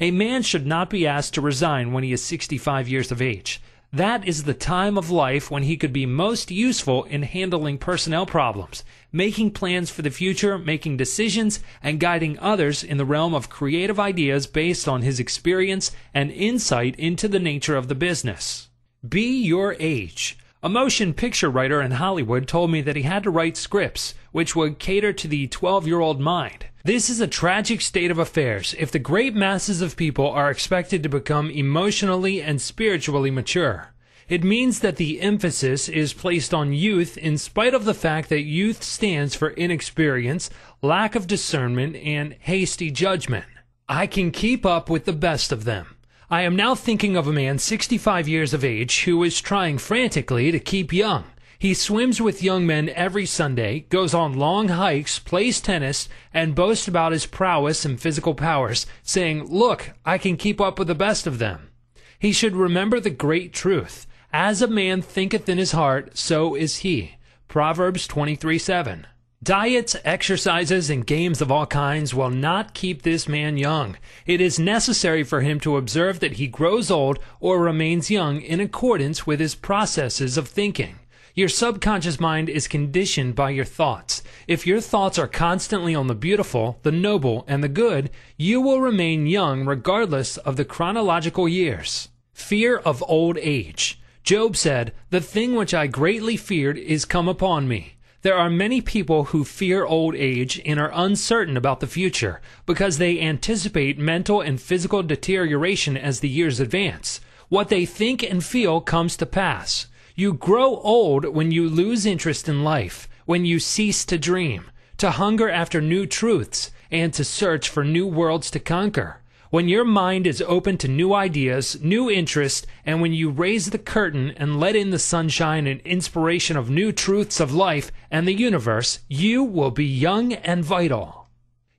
A 0.00 0.10
man 0.10 0.42
should 0.42 0.66
not 0.66 0.88
be 0.88 1.06
asked 1.06 1.34
to 1.34 1.42
resign 1.42 1.92
when 1.92 2.02
he 2.02 2.12
is 2.12 2.24
65 2.24 2.88
years 2.88 3.12
of 3.12 3.20
age. 3.20 3.60
That 3.92 4.24
is 4.24 4.44
the 4.44 4.54
time 4.54 4.96
of 4.96 5.10
life 5.10 5.50
when 5.50 5.64
he 5.64 5.76
could 5.76 5.92
be 5.92 6.06
most 6.06 6.52
useful 6.52 7.02
in 7.04 7.22
handling 7.22 7.76
personnel 7.76 8.24
problems, 8.24 8.84
making 9.10 9.50
plans 9.50 9.90
for 9.90 10.02
the 10.02 10.10
future, 10.10 10.58
making 10.58 10.96
decisions, 10.96 11.58
and 11.82 11.98
guiding 11.98 12.38
others 12.38 12.84
in 12.84 12.98
the 12.98 13.04
realm 13.04 13.34
of 13.34 13.50
creative 13.50 13.98
ideas 13.98 14.46
based 14.46 14.86
on 14.86 15.02
his 15.02 15.18
experience 15.18 15.90
and 16.14 16.30
insight 16.30 16.94
into 17.00 17.26
the 17.26 17.40
nature 17.40 17.74
of 17.76 17.88
the 17.88 17.96
business. 17.96 18.68
Be 19.06 19.42
your 19.42 19.74
age. 19.80 20.38
A 20.62 20.68
motion 20.68 21.14
picture 21.14 21.48
writer 21.48 21.80
in 21.80 21.92
Hollywood 21.92 22.46
told 22.46 22.70
me 22.70 22.82
that 22.82 22.94
he 22.94 23.00
had 23.00 23.22
to 23.22 23.30
write 23.30 23.56
scripts 23.56 24.12
which 24.30 24.54
would 24.54 24.78
cater 24.78 25.10
to 25.10 25.26
the 25.26 25.46
12 25.46 25.86
year 25.86 26.00
old 26.00 26.20
mind. 26.20 26.66
This 26.84 27.08
is 27.08 27.18
a 27.18 27.26
tragic 27.26 27.80
state 27.80 28.10
of 28.10 28.18
affairs 28.18 28.74
if 28.78 28.92
the 28.92 28.98
great 28.98 29.34
masses 29.34 29.80
of 29.80 29.96
people 29.96 30.28
are 30.28 30.50
expected 30.50 31.02
to 31.02 31.08
become 31.08 31.50
emotionally 31.50 32.42
and 32.42 32.60
spiritually 32.60 33.30
mature. 33.30 33.94
It 34.28 34.44
means 34.44 34.80
that 34.80 34.96
the 34.96 35.22
emphasis 35.22 35.88
is 35.88 36.12
placed 36.12 36.52
on 36.52 36.74
youth 36.74 37.16
in 37.16 37.38
spite 37.38 37.72
of 37.72 37.86
the 37.86 37.94
fact 37.94 38.28
that 38.28 38.42
youth 38.42 38.82
stands 38.82 39.34
for 39.34 39.52
inexperience, 39.52 40.50
lack 40.82 41.14
of 41.14 41.26
discernment, 41.26 41.96
and 41.96 42.36
hasty 42.38 42.90
judgment. 42.90 43.46
I 43.88 44.06
can 44.06 44.30
keep 44.30 44.66
up 44.66 44.90
with 44.90 45.06
the 45.06 45.14
best 45.14 45.52
of 45.52 45.64
them. 45.64 45.96
I 46.32 46.42
am 46.42 46.54
now 46.54 46.76
thinking 46.76 47.16
of 47.16 47.26
a 47.26 47.32
man 47.32 47.58
65 47.58 48.28
years 48.28 48.54
of 48.54 48.64
age 48.64 49.02
who 49.02 49.20
is 49.24 49.40
trying 49.40 49.78
frantically 49.78 50.52
to 50.52 50.60
keep 50.60 50.92
young. 50.92 51.24
He 51.58 51.74
swims 51.74 52.20
with 52.20 52.40
young 52.40 52.64
men 52.64 52.88
every 52.90 53.26
Sunday, 53.26 53.80
goes 53.88 54.14
on 54.14 54.38
long 54.38 54.68
hikes, 54.68 55.18
plays 55.18 55.60
tennis, 55.60 56.08
and 56.32 56.54
boasts 56.54 56.86
about 56.86 57.10
his 57.10 57.26
prowess 57.26 57.84
and 57.84 58.00
physical 58.00 58.36
powers, 58.36 58.86
saying, 59.02 59.48
Look, 59.48 59.90
I 60.04 60.18
can 60.18 60.36
keep 60.36 60.60
up 60.60 60.78
with 60.78 60.86
the 60.86 60.94
best 60.94 61.26
of 61.26 61.40
them. 61.40 61.70
He 62.16 62.30
should 62.30 62.54
remember 62.54 63.00
the 63.00 63.10
great 63.10 63.52
truth. 63.52 64.06
As 64.32 64.62
a 64.62 64.68
man 64.68 65.02
thinketh 65.02 65.48
in 65.48 65.58
his 65.58 65.72
heart, 65.72 66.16
so 66.16 66.54
is 66.54 66.76
he. 66.76 67.16
Proverbs 67.48 68.06
23 68.06 68.56
7. 68.56 69.06
Diets, 69.42 69.96
exercises, 70.04 70.90
and 70.90 71.06
games 71.06 71.40
of 71.40 71.50
all 71.50 71.64
kinds 71.64 72.12
will 72.12 72.28
not 72.28 72.74
keep 72.74 73.00
this 73.00 73.26
man 73.26 73.56
young. 73.56 73.96
It 74.26 74.38
is 74.38 74.58
necessary 74.58 75.24
for 75.24 75.40
him 75.40 75.58
to 75.60 75.78
observe 75.78 76.20
that 76.20 76.34
he 76.34 76.46
grows 76.46 76.90
old 76.90 77.18
or 77.40 77.58
remains 77.58 78.10
young 78.10 78.42
in 78.42 78.60
accordance 78.60 79.26
with 79.26 79.40
his 79.40 79.54
processes 79.54 80.36
of 80.36 80.46
thinking. 80.46 80.96
Your 81.34 81.48
subconscious 81.48 82.20
mind 82.20 82.50
is 82.50 82.68
conditioned 82.68 83.34
by 83.34 83.48
your 83.48 83.64
thoughts. 83.64 84.22
If 84.46 84.66
your 84.66 84.78
thoughts 84.78 85.18
are 85.18 85.26
constantly 85.26 85.94
on 85.94 86.06
the 86.06 86.14
beautiful, 86.14 86.78
the 86.82 86.92
noble, 86.92 87.46
and 87.48 87.64
the 87.64 87.68
good, 87.70 88.10
you 88.36 88.60
will 88.60 88.82
remain 88.82 89.26
young 89.26 89.64
regardless 89.64 90.36
of 90.36 90.56
the 90.56 90.66
chronological 90.66 91.48
years. 91.48 92.10
Fear 92.34 92.76
of 92.76 93.02
old 93.08 93.38
age. 93.38 94.02
Job 94.22 94.54
said, 94.54 94.92
The 95.08 95.22
thing 95.22 95.54
which 95.54 95.72
I 95.72 95.86
greatly 95.86 96.36
feared 96.36 96.76
is 96.76 97.06
come 97.06 97.26
upon 97.26 97.68
me. 97.68 97.94
There 98.22 98.36
are 98.36 98.50
many 98.50 98.82
people 98.82 99.24
who 99.24 99.44
fear 99.44 99.86
old 99.86 100.14
age 100.14 100.60
and 100.66 100.78
are 100.78 100.90
uncertain 100.92 101.56
about 101.56 101.80
the 101.80 101.86
future 101.86 102.42
because 102.66 102.98
they 102.98 103.18
anticipate 103.18 103.98
mental 103.98 104.42
and 104.42 104.60
physical 104.60 105.02
deterioration 105.02 105.96
as 105.96 106.20
the 106.20 106.28
years 106.28 106.60
advance. 106.60 107.22
What 107.48 107.70
they 107.70 107.86
think 107.86 108.22
and 108.22 108.44
feel 108.44 108.82
comes 108.82 109.16
to 109.16 109.26
pass. 109.26 109.86
You 110.14 110.34
grow 110.34 110.76
old 110.80 111.24
when 111.34 111.50
you 111.50 111.66
lose 111.66 112.04
interest 112.04 112.46
in 112.46 112.62
life, 112.62 113.08
when 113.24 113.46
you 113.46 113.58
cease 113.58 114.04
to 114.04 114.18
dream, 114.18 114.70
to 114.98 115.12
hunger 115.12 115.48
after 115.48 115.80
new 115.80 116.04
truths, 116.04 116.70
and 116.90 117.14
to 117.14 117.24
search 117.24 117.70
for 117.70 117.84
new 117.84 118.06
worlds 118.06 118.50
to 118.50 118.60
conquer 118.60 119.19
when 119.50 119.68
your 119.68 119.84
mind 119.84 120.28
is 120.28 120.40
open 120.42 120.78
to 120.78 120.86
new 120.86 121.12
ideas, 121.12 121.76
new 121.82 122.08
interests, 122.08 122.64
and 122.86 123.00
when 123.00 123.12
you 123.12 123.28
raise 123.28 123.70
the 123.70 123.78
curtain 123.78 124.32
and 124.36 124.60
let 124.60 124.76
in 124.76 124.90
the 124.90 124.98
sunshine 124.98 125.66
and 125.66 125.80
inspiration 125.80 126.56
of 126.56 126.70
new 126.70 126.92
truths 126.92 127.40
of 127.40 127.52
life 127.52 127.90
and 128.12 128.28
the 128.28 128.32
universe, 128.32 129.00
you 129.08 129.42
will 129.42 129.72
be 129.72 129.84
young 129.84 130.32
and 130.32 130.64
vital. 130.64 131.28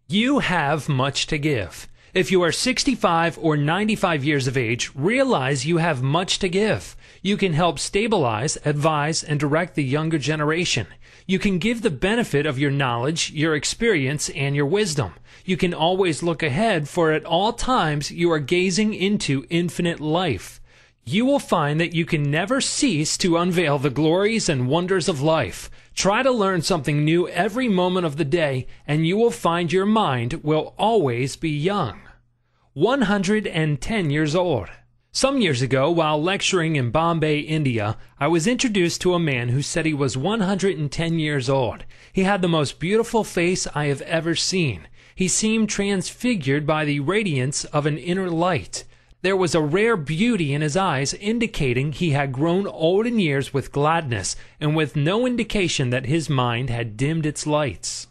You 0.09 0.39
have 0.39 0.89
much 0.89 1.27
to 1.27 1.37
give. 1.37 1.87
If 2.13 2.29
you 2.29 2.41
are 2.43 2.51
65 2.51 3.39
or 3.41 3.55
95 3.55 4.25
years 4.25 4.47
of 4.47 4.57
age, 4.57 4.91
realize 4.93 5.65
you 5.65 5.77
have 5.77 6.03
much 6.03 6.39
to 6.39 6.49
give. 6.49 6.97
You 7.21 7.37
can 7.37 7.53
help 7.53 7.79
stabilize, 7.79 8.57
advise, 8.65 9.23
and 9.23 9.39
direct 9.39 9.75
the 9.75 9.83
younger 9.83 10.17
generation. 10.17 10.87
You 11.27 11.39
can 11.39 11.59
give 11.59 11.81
the 11.81 11.89
benefit 11.89 12.45
of 12.45 12.59
your 12.59 12.71
knowledge, 12.71 13.31
your 13.31 13.55
experience, 13.55 14.29
and 14.29 14.55
your 14.55 14.65
wisdom. 14.65 15.13
You 15.45 15.57
can 15.57 15.73
always 15.73 16.23
look 16.23 16.43
ahead, 16.43 16.89
for 16.89 17.11
at 17.11 17.25
all 17.25 17.53
times 17.53 18.11
you 18.11 18.31
are 18.31 18.39
gazing 18.39 18.93
into 18.93 19.45
infinite 19.49 19.99
life. 19.99 20.61
You 21.03 21.25
will 21.25 21.39
find 21.39 21.79
that 21.79 21.95
you 21.95 22.05
can 22.05 22.29
never 22.29 22.61
cease 22.61 23.17
to 23.17 23.37
unveil 23.37 23.79
the 23.79 23.89
glories 23.89 24.47
and 24.47 24.67
wonders 24.67 25.09
of 25.09 25.21
life. 25.21 25.69
Try 25.95 26.21
to 26.23 26.31
learn 26.31 26.61
something 26.61 27.03
new 27.03 27.27
every 27.27 27.67
moment 27.67 28.05
of 28.05 28.17
the 28.17 28.25
day, 28.25 28.67
and 28.85 29.05
you 29.05 29.17
will 29.17 29.31
find 29.31 29.71
your 29.71 29.85
mind 29.85 30.41
will 30.43 30.75
always 30.77 31.35
be 31.35 31.49
young. 31.49 32.01
110 32.73 34.09
years 34.09 34.35
old. 34.35 34.69
Some 35.13 35.41
years 35.41 35.61
ago, 35.61 35.91
while 35.91 36.23
lecturing 36.23 36.77
in 36.77 36.89
Bombay, 36.89 37.39
India, 37.39 37.97
I 38.17 38.29
was 38.29 38.47
introduced 38.47 39.01
to 39.01 39.13
a 39.13 39.19
man 39.19 39.49
who 39.49 39.61
said 39.61 39.85
he 39.85 39.93
was 39.93 40.15
110 40.15 41.19
years 41.19 41.49
old. 41.49 41.83
He 42.13 42.23
had 42.23 42.41
the 42.41 42.47
most 42.47 42.79
beautiful 42.79 43.25
face 43.25 43.67
I 43.75 43.87
have 43.87 44.01
ever 44.03 44.35
seen. 44.35 44.87
He 45.13 45.27
seemed 45.27 45.67
transfigured 45.67 46.65
by 46.65 46.85
the 46.85 47.01
radiance 47.01 47.65
of 47.65 47.85
an 47.85 47.97
inner 47.97 48.29
light. 48.29 48.85
There 49.21 49.35
was 49.35 49.53
a 49.53 49.59
rare 49.61 49.97
beauty 49.97 50.53
in 50.53 50.61
his 50.61 50.77
eyes, 50.77 51.13
indicating 51.15 51.91
he 51.91 52.11
had 52.11 52.31
grown 52.31 52.65
old 52.65 53.05
in 53.05 53.19
years 53.19 53.53
with 53.53 53.73
gladness, 53.73 54.37
and 54.61 54.77
with 54.77 54.95
no 54.95 55.27
indication 55.27 55.89
that 55.89 56.05
his 56.05 56.29
mind 56.29 56.69
had 56.69 56.95
dimmed 56.95 57.25
its 57.25 57.45
lights. 57.45 58.07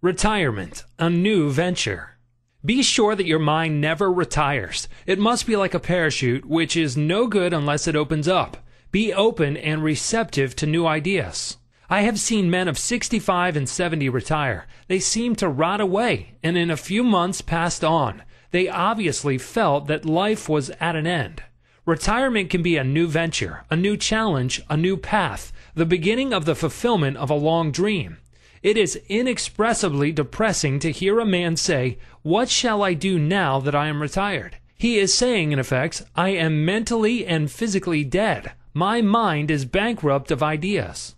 Retirement, 0.00 0.84
a 0.98 1.10
new 1.10 1.50
venture. 1.50 2.16
Be 2.62 2.82
sure 2.82 3.14
that 3.14 3.26
your 3.26 3.38
mind 3.38 3.80
never 3.80 4.12
retires. 4.12 4.86
It 5.06 5.18
must 5.18 5.46
be 5.46 5.56
like 5.56 5.72
a 5.72 5.80
parachute, 5.80 6.44
which 6.44 6.76
is 6.76 6.94
no 6.94 7.26
good 7.26 7.54
unless 7.54 7.88
it 7.88 7.96
opens 7.96 8.28
up. 8.28 8.58
Be 8.92 9.14
open 9.14 9.56
and 9.56 9.82
receptive 9.82 10.54
to 10.56 10.66
new 10.66 10.86
ideas. 10.86 11.56
I 11.88 12.02
have 12.02 12.20
seen 12.20 12.50
men 12.50 12.68
of 12.68 12.78
65 12.78 13.56
and 13.56 13.66
70 13.66 14.10
retire. 14.10 14.66
They 14.88 15.00
seemed 15.00 15.38
to 15.38 15.48
rot 15.48 15.80
away 15.80 16.34
and 16.42 16.58
in 16.58 16.70
a 16.70 16.76
few 16.76 17.02
months 17.02 17.40
passed 17.40 17.82
on. 17.82 18.22
They 18.50 18.68
obviously 18.68 19.38
felt 19.38 19.86
that 19.86 20.04
life 20.04 20.46
was 20.46 20.70
at 20.80 20.96
an 20.96 21.06
end. 21.06 21.42
Retirement 21.86 22.50
can 22.50 22.62
be 22.62 22.76
a 22.76 22.84
new 22.84 23.08
venture, 23.08 23.64
a 23.70 23.76
new 23.76 23.96
challenge, 23.96 24.60
a 24.68 24.76
new 24.76 24.98
path, 24.98 25.50
the 25.74 25.86
beginning 25.86 26.34
of 26.34 26.44
the 26.44 26.54
fulfillment 26.54 27.16
of 27.16 27.30
a 27.30 27.34
long 27.34 27.72
dream. 27.72 28.18
It 28.62 28.76
is 28.76 29.00
inexpressibly 29.08 30.12
depressing 30.12 30.80
to 30.80 30.92
hear 30.92 31.18
a 31.18 31.24
man 31.24 31.56
say, 31.56 31.98
What 32.22 32.50
shall 32.50 32.82
I 32.82 32.92
do 32.92 33.18
now 33.18 33.58
that 33.60 33.74
I 33.74 33.86
am 33.86 34.02
retired? 34.02 34.56
He 34.76 34.98
is 34.98 35.14
saying, 35.14 35.52
in 35.52 35.58
effect, 35.58 36.02
I 36.14 36.30
am 36.30 36.64
mentally 36.64 37.26
and 37.26 37.50
physically 37.50 38.04
dead. 38.04 38.52
My 38.74 39.00
mind 39.00 39.50
is 39.50 39.64
bankrupt 39.64 40.30
of 40.30 40.42
ideas. 40.42 41.14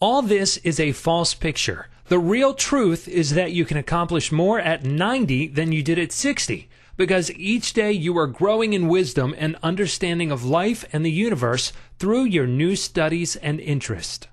All 0.00 0.22
this 0.22 0.56
is 0.58 0.78
a 0.78 0.92
false 0.92 1.34
picture. 1.34 1.88
The 2.06 2.20
real 2.20 2.54
truth 2.54 3.08
is 3.08 3.30
that 3.34 3.52
you 3.52 3.64
can 3.64 3.76
accomplish 3.76 4.30
more 4.30 4.60
at 4.60 4.84
90 4.84 5.48
than 5.48 5.72
you 5.72 5.82
did 5.82 5.98
at 5.98 6.12
60 6.12 6.68
because 6.96 7.32
each 7.32 7.72
day 7.72 7.90
you 7.90 8.16
are 8.16 8.28
growing 8.28 8.72
in 8.72 8.86
wisdom 8.86 9.34
and 9.36 9.56
understanding 9.64 10.30
of 10.30 10.44
life 10.44 10.84
and 10.92 11.04
the 11.04 11.10
universe 11.10 11.72
through 11.98 12.24
your 12.24 12.46
new 12.46 12.76
studies 12.76 13.34
and 13.36 13.58
interest. 13.58 14.28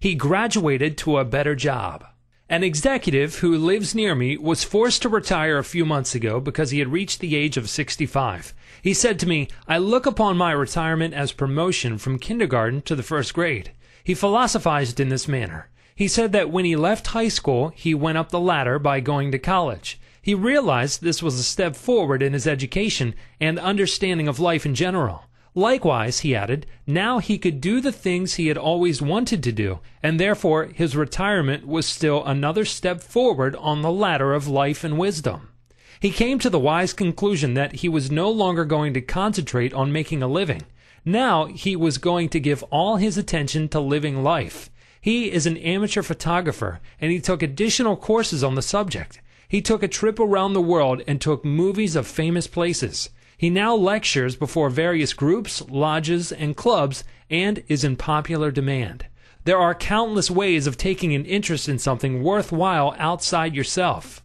He 0.00 0.14
graduated 0.14 0.96
to 0.98 1.18
a 1.18 1.26
better 1.26 1.54
job. 1.54 2.06
An 2.48 2.64
executive 2.64 3.40
who 3.40 3.58
lives 3.58 3.94
near 3.94 4.14
me 4.14 4.38
was 4.38 4.64
forced 4.64 5.02
to 5.02 5.10
retire 5.10 5.58
a 5.58 5.62
few 5.62 5.84
months 5.84 6.14
ago 6.14 6.40
because 6.40 6.70
he 6.70 6.78
had 6.78 6.90
reached 6.90 7.20
the 7.20 7.36
age 7.36 7.58
of 7.58 7.68
65. 7.68 8.54
He 8.80 8.94
said 8.94 9.18
to 9.18 9.28
me, 9.28 9.48
I 9.68 9.76
look 9.76 10.06
upon 10.06 10.38
my 10.38 10.52
retirement 10.52 11.12
as 11.12 11.32
promotion 11.32 11.98
from 11.98 12.18
kindergarten 12.18 12.80
to 12.82 12.96
the 12.96 13.02
first 13.02 13.34
grade. 13.34 13.72
He 14.02 14.14
philosophized 14.14 15.00
in 15.00 15.10
this 15.10 15.28
manner. 15.28 15.68
He 15.94 16.08
said 16.08 16.32
that 16.32 16.48
when 16.48 16.64
he 16.64 16.76
left 16.76 17.08
high 17.08 17.28
school, 17.28 17.68
he 17.68 17.92
went 17.92 18.16
up 18.16 18.30
the 18.30 18.40
ladder 18.40 18.78
by 18.78 19.00
going 19.00 19.30
to 19.32 19.38
college. 19.38 20.00
He 20.22 20.34
realized 20.34 21.02
this 21.02 21.22
was 21.22 21.38
a 21.38 21.42
step 21.42 21.76
forward 21.76 22.22
in 22.22 22.32
his 22.32 22.46
education 22.46 23.14
and 23.38 23.58
understanding 23.58 24.28
of 24.28 24.40
life 24.40 24.64
in 24.64 24.74
general. 24.74 25.24
Likewise, 25.54 26.20
he 26.20 26.34
added, 26.34 26.64
now 26.86 27.18
he 27.18 27.36
could 27.36 27.60
do 27.60 27.80
the 27.80 27.90
things 27.90 28.34
he 28.34 28.46
had 28.46 28.58
always 28.58 29.02
wanted 29.02 29.42
to 29.42 29.52
do, 29.52 29.80
and 30.02 30.20
therefore 30.20 30.66
his 30.66 30.96
retirement 30.96 31.66
was 31.66 31.86
still 31.86 32.24
another 32.24 32.64
step 32.64 33.00
forward 33.00 33.56
on 33.56 33.82
the 33.82 33.90
ladder 33.90 34.32
of 34.32 34.46
life 34.46 34.84
and 34.84 34.96
wisdom. 34.96 35.48
He 35.98 36.10
came 36.10 36.38
to 36.38 36.50
the 36.50 36.58
wise 36.58 36.92
conclusion 36.92 37.54
that 37.54 37.76
he 37.76 37.88
was 37.88 38.10
no 38.10 38.30
longer 38.30 38.64
going 38.64 38.94
to 38.94 39.00
concentrate 39.00 39.74
on 39.74 39.92
making 39.92 40.22
a 40.22 40.28
living. 40.28 40.62
Now 41.04 41.46
he 41.46 41.74
was 41.74 41.98
going 41.98 42.28
to 42.30 42.40
give 42.40 42.62
all 42.64 42.96
his 42.96 43.18
attention 43.18 43.68
to 43.70 43.80
living 43.80 44.22
life. 44.22 44.70
He 45.00 45.32
is 45.32 45.46
an 45.46 45.56
amateur 45.56 46.02
photographer, 46.02 46.80
and 47.00 47.10
he 47.10 47.20
took 47.20 47.42
additional 47.42 47.96
courses 47.96 48.44
on 48.44 48.54
the 48.54 48.62
subject. 48.62 49.20
He 49.48 49.60
took 49.60 49.82
a 49.82 49.88
trip 49.88 50.20
around 50.20 50.52
the 50.52 50.60
world 50.60 51.02
and 51.08 51.20
took 51.20 51.44
movies 51.44 51.96
of 51.96 52.06
famous 52.06 52.46
places. 52.46 53.10
He 53.40 53.48
now 53.48 53.74
lectures 53.74 54.36
before 54.36 54.68
various 54.68 55.14
groups, 55.14 55.62
lodges, 55.70 56.30
and 56.30 56.54
clubs 56.54 57.04
and 57.30 57.64
is 57.68 57.84
in 57.84 57.96
popular 57.96 58.50
demand. 58.50 59.06
There 59.44 59.56
are 59.56 59.74
countless 59.74 60.30
ways 60.30 60.66
of 60.66 60.76
taking 60.76 61.14
an 61.14 61.24
interest 61.24 61.66
in 61.66 61.78
something 61.78 62.22
worthwhile 62.22 62.94
outside 62.98 63.54
yourself. 63.54 64.22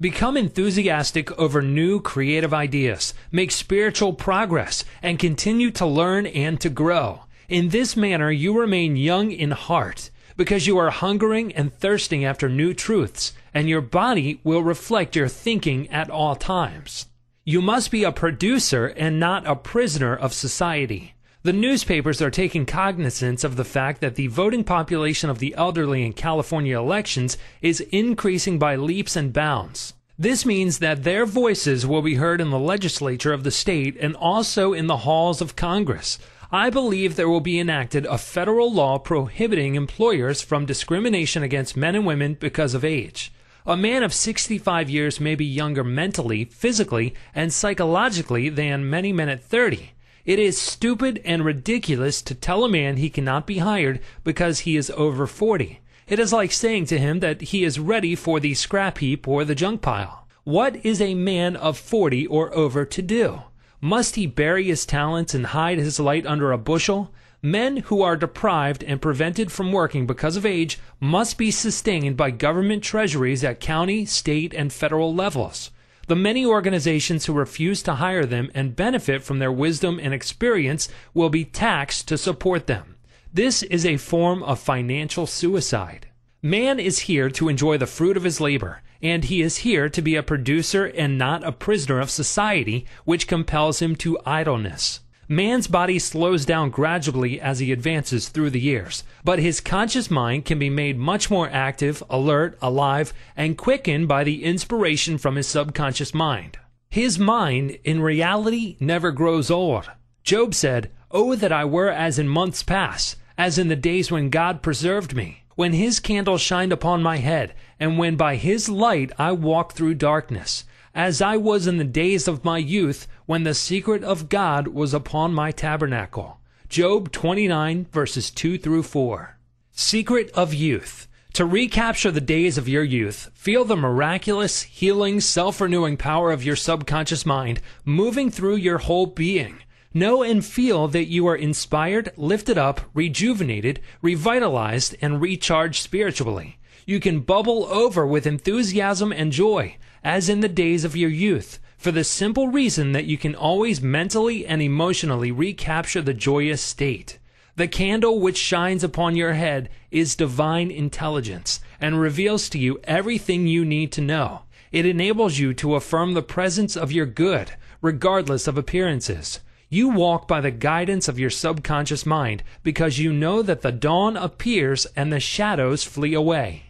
Become 0.00 0.36
enthusiastic 0.36 1.32
over 1.32 1.60
new 1.60 2.00
creative 2.00 2.54
ideas, 2.54 3.14
make 3.32 3.50
spiritual 3.50 4.12
progress, 4.12 4.84
and 5.02 5.18
continue 5.18 5.72
to 5.72 5.84
learn 5.84 6.24
and 6.28 6.60
to 6.60 6.70
grow. 6.70 7.22
In 7.48 7.70
this 7.70 7.96
manner 7.96 8.30
you 8.30 8.56
remain 8.56 8.94
young 8.94 9.32
in 9.32 9.50
heart, 9.50 10.12
because 10.36 10.68
you 10.68 10.78
are 10.78 10.90
hungering 10.90 11.52
and 11.54 11.74
thirsting 11.74 12.24
after 12.24 12.48
new 12.48 12.74
truths, 12.74 13.32
and 13.52 13.68
your 13.68 13.80
body 13.80 14.40
will 14.44 14.62
reflect 14.62 15.16
your 15.16 15.26
thinking 15.26 15.88
at 15.88 16.08
all 16.08 16.36
times. 16.36 17.06
You 17.44 17.60
must 17.60 17.90
be 17.90 18.04
a 18.04 18.12
producer 18.12 18.86
and 18.86 19.18
not 19.18 19.48
a 19.48 19.56
prisoner 19.56 20.14
of 20.14 20.32
society. 20.32 21.14
The 21.42 21.52
newspapers 21.52 22.22
are 22.22 22.30
taking 22.30 22.66
cognizance 22.66 23.42
of 23.42 23.56
the 23.56 23.64
fact 23.64 24.00
that 24.00 24.14
the 24.14 24.28
voting 24.28 24.62
population 24.62 25.28
of 25.28 25.40
the 25.40 25.52
elderly 25.56 26.06
in 26.06 26.12
California 26.12 26.78
elections 26.78 27.36
is 27.60 27.80
increasing 27.90 28.60
by 28.60 28.76
leaps 28.76 29.16
and 29.16 29.32
bounds. 29.32 29.92
This 30.16 30.46
means 30.46 30.78
that 30.78 31.02
their 31.02 31.26
voices 31.26 31.84
will 31.84 32.00
be 32.00 32.14
heard 32.14 32.40
in 32.40 32.50
the 32.50 32.60
legislature 32.60 33.32
of 33.32 33.42
the 33.42 33.50
state 33.50 33.96
and 33.98 34.14
also 34.14 34.72
in 34.72 34.86
the 34.86 34.98
halls 34.98 35.40
of 35.40 35.56
Congress. 35.56 36.20
I 36.52 36.70
believe 36.70 37.16
there 37.16 37.28
will 37.28 37.40
be 37.40 37.58
enacted 37.58 38.06
a 38.06 38.18
federal 38.18 38.72
law 38.72 39.00
prohibiting 39.00 39.74
employers 39.74 40.42
from 40.42 40.64
discrimination 40.64 41.42
against 41.42 41.76
men 41.76 41.96
and 41.96 42.06
women 42.06 42.34
because 42.34 42.72
of 42.72 42.84
age. 42.84 43.32
A 43.64 43.76
man 43.76 44.02
of 44.02 44.12
65 44.12 44.90
years 44.90 45.20
may 45.20 45.36
be 45.36 45.44
younger 45.44 45.84
mentally, 45.84 46.46
physically, 46.46 47.14
and 47.32 47.52
psychologically 47.52 48.48
than 48.48 48.90
many 48.90 49.12
men 49.12 49.28
at 49.28 49.44
30. 49.44 49.92
It 50.24 50.40
is 50.40 50.60
stupid 50.60 51.20
and 51.24 51.44
ridiculous 51.44 52.22
to 52.22 52.34
tell 52.34 52.64
a 52.64 52.68
man 52.68 52.96
he 52.96 53.08
cannot 53.08 53.46
be 53.46 53.58
hired 53.58 54.00
because 54.24 54.60
he 54.60 54.76
is 54.76 54.90
over 54.90 55.28
40. 55.28 55.78
It 56.08 56.18
is 56.18 56.32
like 56.32 56.50
saying 56.50 56.86
to 56.86 56.98
him 56.98 57.20
that 57.20 57.40
he 57.40 57.62
is 57.62 57.78
ready 57.78 58.16
for 58.16 58.40
the 58.40 58.54
scrap 58.54 58.98
heap 58.98 59.28
or 59.28 59.44
the 59.44 59.54
junk 59.54 59.80
pile. 59.80 60.26
What 60.42 60.84
is 60.84 61.00
a 61.00 61.14
man 61.14 61.54
of 61.54 61.78
40 61.78 62.26
or 62.26 62.52
over 62.52 62.84
to 62.84 63.00
do? 63.00 63.42
Must 63.80 64.16
he 64.16 64.26
bury 64.26 64.64
his 64.64 64.84
talents 64.84 65.34
and 65.34 65.46
hide 65.46 65.78
his 65.78 66.00
light 66.00 66.26
under 66.26 66.50
a 66.50 66.58
bushel? 66.58 67.12
Men 67.44 67.78
who 67.78 68.02
are 68.02 68.16
deprived 68.16 68.84
and 68.84 69.02
prevented 69.02 69.50
from 69.50 69.72
working 69.72 70.06
because 70.06 70.36
of 70.36 70.46
age 70.46 70.78
must 71.00 71.36
be 71.36 71.50
sustained 71.50 72.16
by 72.16 72.30
government 72.30 72.84
treasuries 72.84 73.42
at 73.42 73.58
county, 73.58 74.04
state, 74.04 74.54
and 74.54 74.72
federal 74.72 75.12
levels. 75.12 75.72
The 76.06 76.14
many 76.14 76.46
organizations 76.46 77.26
who 77.26 77.32
refuse 77.32 77.82
to 77.82 77.94
hire 77.94 78.24
them 78.24 78.52
and 78.54 78.76
benefit 78.76 79.24
from 79.24 79.40
their 79.40 79.50
wisdom 79.50 79.98
and 80.00 80.14
experience 80.14 80.88
will 81.14 81.30
be 81.30 81.44
taxed 81.44 82.06
to 82.08 82.16
support 82.16 82.68
them. 82.68 82.94
This 83.34 83.64
is 83.64 83.84
a 83.84 83.96
form 83.96 84.44
of 84.44 84.60
financial 84.60 85.26
suicide. 85.26 86.06
Man 86.42 86.78
is 86.78 87.00
here 87.00 87.28
to 87.30 87.48
enjoy 87.48 87.76
the 87.76 87.86
fruit 87.86 88.16
of 88.16 88.24
his 88.24 88.40
labor, 88.40 88.82
and 89.02 89.24
he 89.24 89.42
is 89.42 89.58
here 89.58 89.88
to 89.88 90.02
be 90.02 90.14
a 90.14 90.22
producer 90.22 90.84
and 90.84 91.18
not 91.18 91.42
a 91.42 91.50
prisoner 91.50 91.98
of 91.98 92.10
society, 92.10 92.86
which 93.04 93.26
compels 93.26 93.82
him 93.82 93.96
to 93.96 94.16
idleness. 94.24 95.00
Man's 95.32 95.66
body 95.66 95.98
slows 95.98 96.44
down 96.44 96.68
gradually 96.68 97.40
as 97.40 97.58
he 97.58 97.72
advances 97.72 98.28
through 98.28 98.50
the 98.50 98.60
years, 98.60 99.02
but 99.24 99.38
his 99.38 99.62
conscious 99.62 100.10
mind 100.10 100.44
can 100.44 100.58
be 100.58 100.68
made 100.68 100.98
much 100.98 101.30
more 101.30 101.48
active, 101.48 102.02
alert, 102.10 102.58
alive, 102.60 103.14
and 103.34 103.56
quickened 103.56 104.08
by 104.08 104.24
the 104.24 104.44
inspiration 104.44 105.16
from 105.16 105.36
his 105.36 105.48
subconscious 105.48 106.12
mind. 106.12 106.58
His 106.90 107.18
mind, 107.18 107.78
in 107.82 108.02
reality, 108.02 108.76
never 108.78 109.10
grows 109.10 109.50
old. 109.50 109.90
Job 110.22 110.52
said, 110.52 110.90
Oh, 111.10 111.34
that 111.34 111.50
I 111.50 111.64
were 111.64 111.88
as 111.88 112.18
in 112.18 112.28
months 112.28 112.62
past, 112.62 113.16
as 113.38 113.56
in 113.56 113.68
the 113.68 113.74
days 113.74 114.10
when 114.10 114.28
God 114.28 114.60
preserved 114.60 115.16
me, 115.16 115.44
when 115.54 115.72
his 115.72 115.98
candle 115.98 116.36
shined 116.36 116.72
upon 116.72 117.02
my 117.02 117.16
head, 117.16 117.54
and 117.80 117.96
when 117.96 118.16
by 118.16 118.36
his 118.36 118.68
light 118.68 119.10
I 119.18 119.32
walked 119.32 119.76
through 119.76 119.94
darkness 119.94 120.64
as 120.94 121.22
I 121.22 121.36
was 121.36 121.66
in 121.66 121.78
the 121.78 121.84
days 121.84 122.28
of 122.28 122.44
my 122.44 122.58
youth, 122.58 123.06
when 123.26 123.44
the 123.44 123.54
secret 123.54 124.02
of 124.02 124.28
God 124.28 124.68
was 124.68 124.92
upon 124.92 125.32
my 125.32 125.50
tabernacle. 125.50 126.40
Job 126.68 127.12
29, 127.12 127.86
verses 127.92 128.30
2 128.30 128.58
through 128.58 128.82
4. 128.82 129.38
Secret 129.72 130.30
of 130.32 130.54
youth. 130.54 131.08
To 131.34 131.46
recapture 131.46 132.10
the 132.10 132.20
days 132.20 132.58
of 132.58 132.68
your 132.68 132.84
youth, 132.84 133.30
feel 133.32 133.64
the 133.64 133.76
miraculous, 133.76 134.62
healing, 134.62 135.20
self 135.20 135.60
renewing 135.60 135.96
power 135.96 136.30
of 136.30 136.44
your 136.44 136.56
subconscious 136.56 137.24
mind 137.24 137.60
moving 137.84 138.30
through 138.30 138.56
your 138.56 138.78
whole 138.78 139.06
being. 139.06 139.62
Know 139.94 140.22
and 140.22 140.44
feel 140.44 140.88
that 140.88 141.08
you 141.08 141.26
are 141.26 141.36
inspired, 141.36 142.12
lifted 142.16 142.58
up, 142.58 142.82
rejuvenated, 142.92 143.80
revitalized, 144.02 144.96
and 145.00 145.20
recharged 145.20 145.82
spiritually. 145.82 146.58
You 146.86 147.00
can 147.00 147.20
bubble 147.20 147.64
over 147.66 148.06
with 148.06 148.26
enthusiasm 148.26 149.12
and 149.12 149.32
joy 149.32 149.76
as 150.04 150.28
in 150.28 150.40
the 150.40 150.48
days 150.48 150.84
of 150.84 150.96
your 150.96 151.10
youth, 151.10 151.58
for 151.82 151.90
the 151.90 152.04
simple 152.04 152.46
reason 152.46 152.92
that 152.92 153.06
you 153.06 153.18
can 153.18 153.34
always 153.34 153.82
mentally 153.82 154.46
and 154.46 154.62
emotionally 154.62 155.32
recapture 155.32 156.00
the 156.00 156.14
joyous 156.14 156.62
state. 156.62 157.18
The 157.56 157.66
candle 157.66 158.20
which 158.20 158.38
shines 158.38 158.84
upon 158.84 159.16
your 159.16 159.32
head 159.32 159.68
is 159.90 160.14
divine 160.14 160.70
intelligence 160.70 161.58
and 161.80 162.00
reveals 162.00 162.48
to 162.50 162.58
you 162.60 162.78
everything 162.84 163.48
you 163.48 163.64
need 163.64 163.90
to 163.92 164.00
know. 164.00 164.42
It 164.70 164.86
enables 164.86 165.40
you 165.40 165.52
to 165.54 165.74
affirm 165.74 166.14
the 166.14 166.22
presence 166.22 166.76
of 166.76 166.92
your 166.92 167.04
good, 167.04 167.56
regardless 167.80 168.46
of 168.46 168.56
appearances. 168.56 169.40
You 169.68 169.88
walk 169.88 170.28
by 170.28 170.40
the 170.40 170.52
guidance 170.52 171.08
of 171.08 171.18
your 171.18 171.30
subconscious 171.30 172.06
mind 172.06 172.44
because 172.62 173.00
you 173.00 173.12
know 173.12 173.42
that 173.42 173.62
the 173.62 173.72
dawn 173.72 174.16
appears 174.16 174.86
and 174.94 175.12
the 175.12 175.18
shadows 175.18 175.82
flee 175.82 176.14
away. 176.14 176.66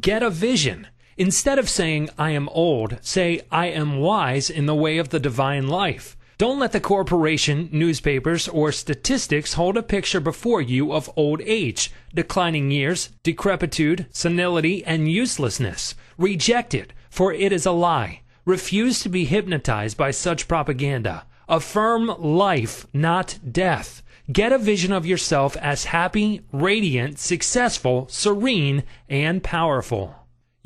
Get 0.00 0.24
a 0.24 0.28
vision. 0.30 0.88
Instead 1.18 1.58
of 1.58 1.68
saying, 1.68 2.10
I 2.18 2.30
am 2.30 2.48
old, 2.50 2.98
say, 3.00 3.40
I 3.50 3.66
am 3.66 3.98
wise 3.98 4.50
in 4.50 4.66
the 4.66 4.74
way 4.74 4.98
of 4.98 5.08
the 5.08 5.18
divine 5.18 5.66
life. 5.66 6.16
Don't 6.38 6.58
let 6.58 6.72
the 6.72 6.80
corporation, 6.80 7.70
newspapers, 7.72 8.46
or 8.48 8.70
statistics 8.70 9.54
hold 9.54 9.78
a 9.78 9.82
picture 9.82 10.20
before 10.20 10.60
you 10.60 10.92
of 10.92 11.10
old 11.16 11.40
age, 11.40 11.90
declining 12.14 12.70
years, 12.70 13.08
decrepitude, 13.22 14.04
senility, 14.10 14.84
and 14.84 15.10
uselessness. 15.10 15.94
Reject 16.18 16.74
it, 16.74 16.92
for 17.08 17.32
it 17.32 17.50
is 17.50 17.64
a 17.64 17.72
lie. 17.72 18.20
Refuse 18.44 19.02
to 19.02 19.08
be 19.08 19.24
hypnotized 19.24 19.96
by 19.96 20.10
such 20.10 20.46
propaganda. 20.46 21.24
Affirm 21.48 22.08
life, 22.18 22.86
not 22.92 23.38
death. 23.50 24.02
Get 24.30 24.52
a 24.52 24.58
vision 24.58 24.92
of 24.92 25.06
yourself 25.06 25.56
as 25.56 25.86
happy, 25.86 26.42
radiant, 26.52 27.18
successful, 27.18 28.06
serene, 28.10 28.82
and 29.08 29.42
powerful. 29.42 30.14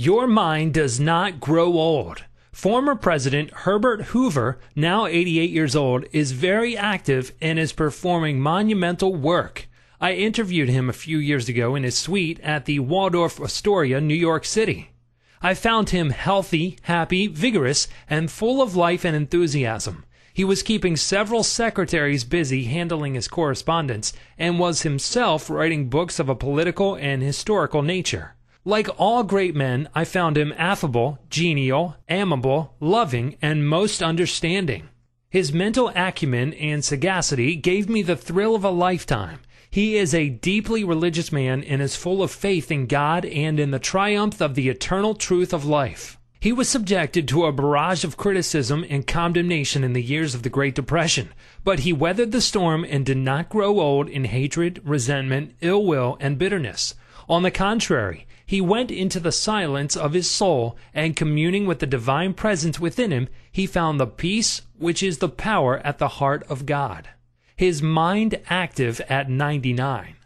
Your 0.03 0.27
mind 0.27 0.73
does 0.73 0.99
not 0.99 1.41
grow 1.41 1.75
old. 1.75 2.25
Former 2.53 2.95
President 2.95 3.51
Herbert 3.51 4.01
Hoover, 4.05 4.59
now 4.75 5.05
88 5.05 5.51
years 5.51 5.77
old, 5.77 6.07
is 6.11 6.33
very 6.33 6.75
active 6.75 7.33
and 7.43 7.59
is 7.59 7.75
performing 7.75 8.41
monumental 8.41 9.15
work. 9.15 9.69
I 10.01 10.15
interviewed 10.15 10.71
him 10.71 10.89
a 10.89 10.95
few 10.95 11.19
years 11.19 11.51
ago 11.51 11.75
in 11.75 11.83
his 11.83 11.99
suite 11.99 12.41
at 12.41 12.65
the 12.65 12.79
Waldorf 12.79 13.39
Astoria, 13.43 14.01
New 14.01 14.15
York 14.15 14.47
City. 14.47 14.93
I 15.43 15.53
found 15.53 15.91
him 15.91 16.09
healthy, 16.09 16.79
happy, 16.85 17.27
vigorous, 17.27 17.87
and 18.09 18.31
full 18.31 18.63
of 18.63 18.75
life 18.75 19.05
and 19.05 19.15
enthusiasm. 19.15 20.07
He 20.33 20.45
was 20.45 20.63
keeping 20.63 20.97
several 20.97 21.43
secretaries 21.43 22.25
busy 22.25 22.65
handling 22.65 23.17
his 23.17 23.29
correspondence 23.29 24.15
and 24.39 24.59
was 24.59 24.81
himself 24.81 25.51
writing 25.51 25.91
books 25.91 26.19
of 26.19 26.31
a 26.31 26.35
political 26.35 26.95
and 26.95 27.23
historical 27.23 27.83
nature. 27.83 28.35
Like 28.64 28.88
all 28.99 29.23
great 29.23 29.57
men, 29.57 29.88
I 29.94 30.05
found 30.05 30.37
him 30.37 30.53
affable, 30.57 31.18
genial, 31.31 31.96
amiable, 32.11 32.75
loving, 32.79 33.37
and 33.40 33.66
most 33.66 34.03
understanding. 34.03 34.90
His 35.31 35.53
mental 35.53 35.90
acumen 35.94 36.53
and 36.55 36.85
sagacity 36.85 37.57
gave 37.57 37.88
me 37.88 38.03
the 38.03 38.16
thrill 38.16 38.55
of 38.55 38.62
a 38.62 38.70
lifetime. 38.70 39.38
He 39.70 39.96
is 39.96 40.12
a 40.12 40.29
deeply 40.29 40.85
religious 40.85 41.33
man 41.33 41.64
and 41.64 41.81
is 41.81 41.96
full 41.96 42.23
of 42.23 42.31
faith 42.31 42.70
in 42.70 42.87
God 42.87 43.25
and 43.25 43.59
in 43.59 43.70
the 43.70 43.79
triumph 43.79 44.42
of 44.42 44.57
the 44.57 44.68
eternal 44.68 45.14
truth 45.14 45.55
of 45.55 45.64
life. 45.64 46.18
He 46.38 46.53
was 46.53 46.68
subjected 46.68 47.29
to 47.29 47.46
a 47.46 47.53
barrage 47.53 48.03
of 48.03 48.16
criticism 48.16 48.85
and 48.90 49.07
condemnation 49.07 49.85
in 49.85 49.94
the 49.94 50.03
years 50.03 50.35
of 50.35 50.42
the 50.42 50.51
Great 50.51 50.75
Depression, 50.75 51.31
but 51.64 51.81
he 51.81 51.92
weathered 51.92 52.33
the 52.33 52.40
storm 52.40 52.85
and 52.85 53.07
did 53.07 53.18
not 53.18 53.49
grow 53.49 53.81
old 53.81 54.09
in 54.09 54.25
hatred, 54.25 54.83
resentment, 54.85 55.55
ill 55.61 55.87
will, 55.87 56.18
and 56.20 56.38
bitterness. 56.38 56.94
On 57.29 57.42
the 57.42 57.51
contrary, 57.51 58.27
he 58.51 58.61
went 58.61 58.91
into 58.91 59.21
the 59.21 59.31
silence 59.31 59.97
of 59.97 60.13
his 60.13 60.29
soul, 60.29 60.77
and 60.93 61.15
communing 61.15 61.67
with 61.69 61.79
the 61.79 61.87
divine 61.87 62.35
presence 62.35 62.81
within 62.81 63.13
him, 63.13 63.29
he 63.53 63.65
found 63.65 64.01
the 64.01 64.09
peace 64.09 64.63
which 64.77 65.05
is 65.05 65.19
the 65.19 65.29
power 65.29 65.79
at 65.85 65.99
the 65.99 66.19
heart 66.19 66.45
of 66.49 66.67
God. 66.67 67.09
His 67.55 67.81
mind 67.81 68.41
active 68.49 69.01
at 69.03 69.31
99. 69.31 70.17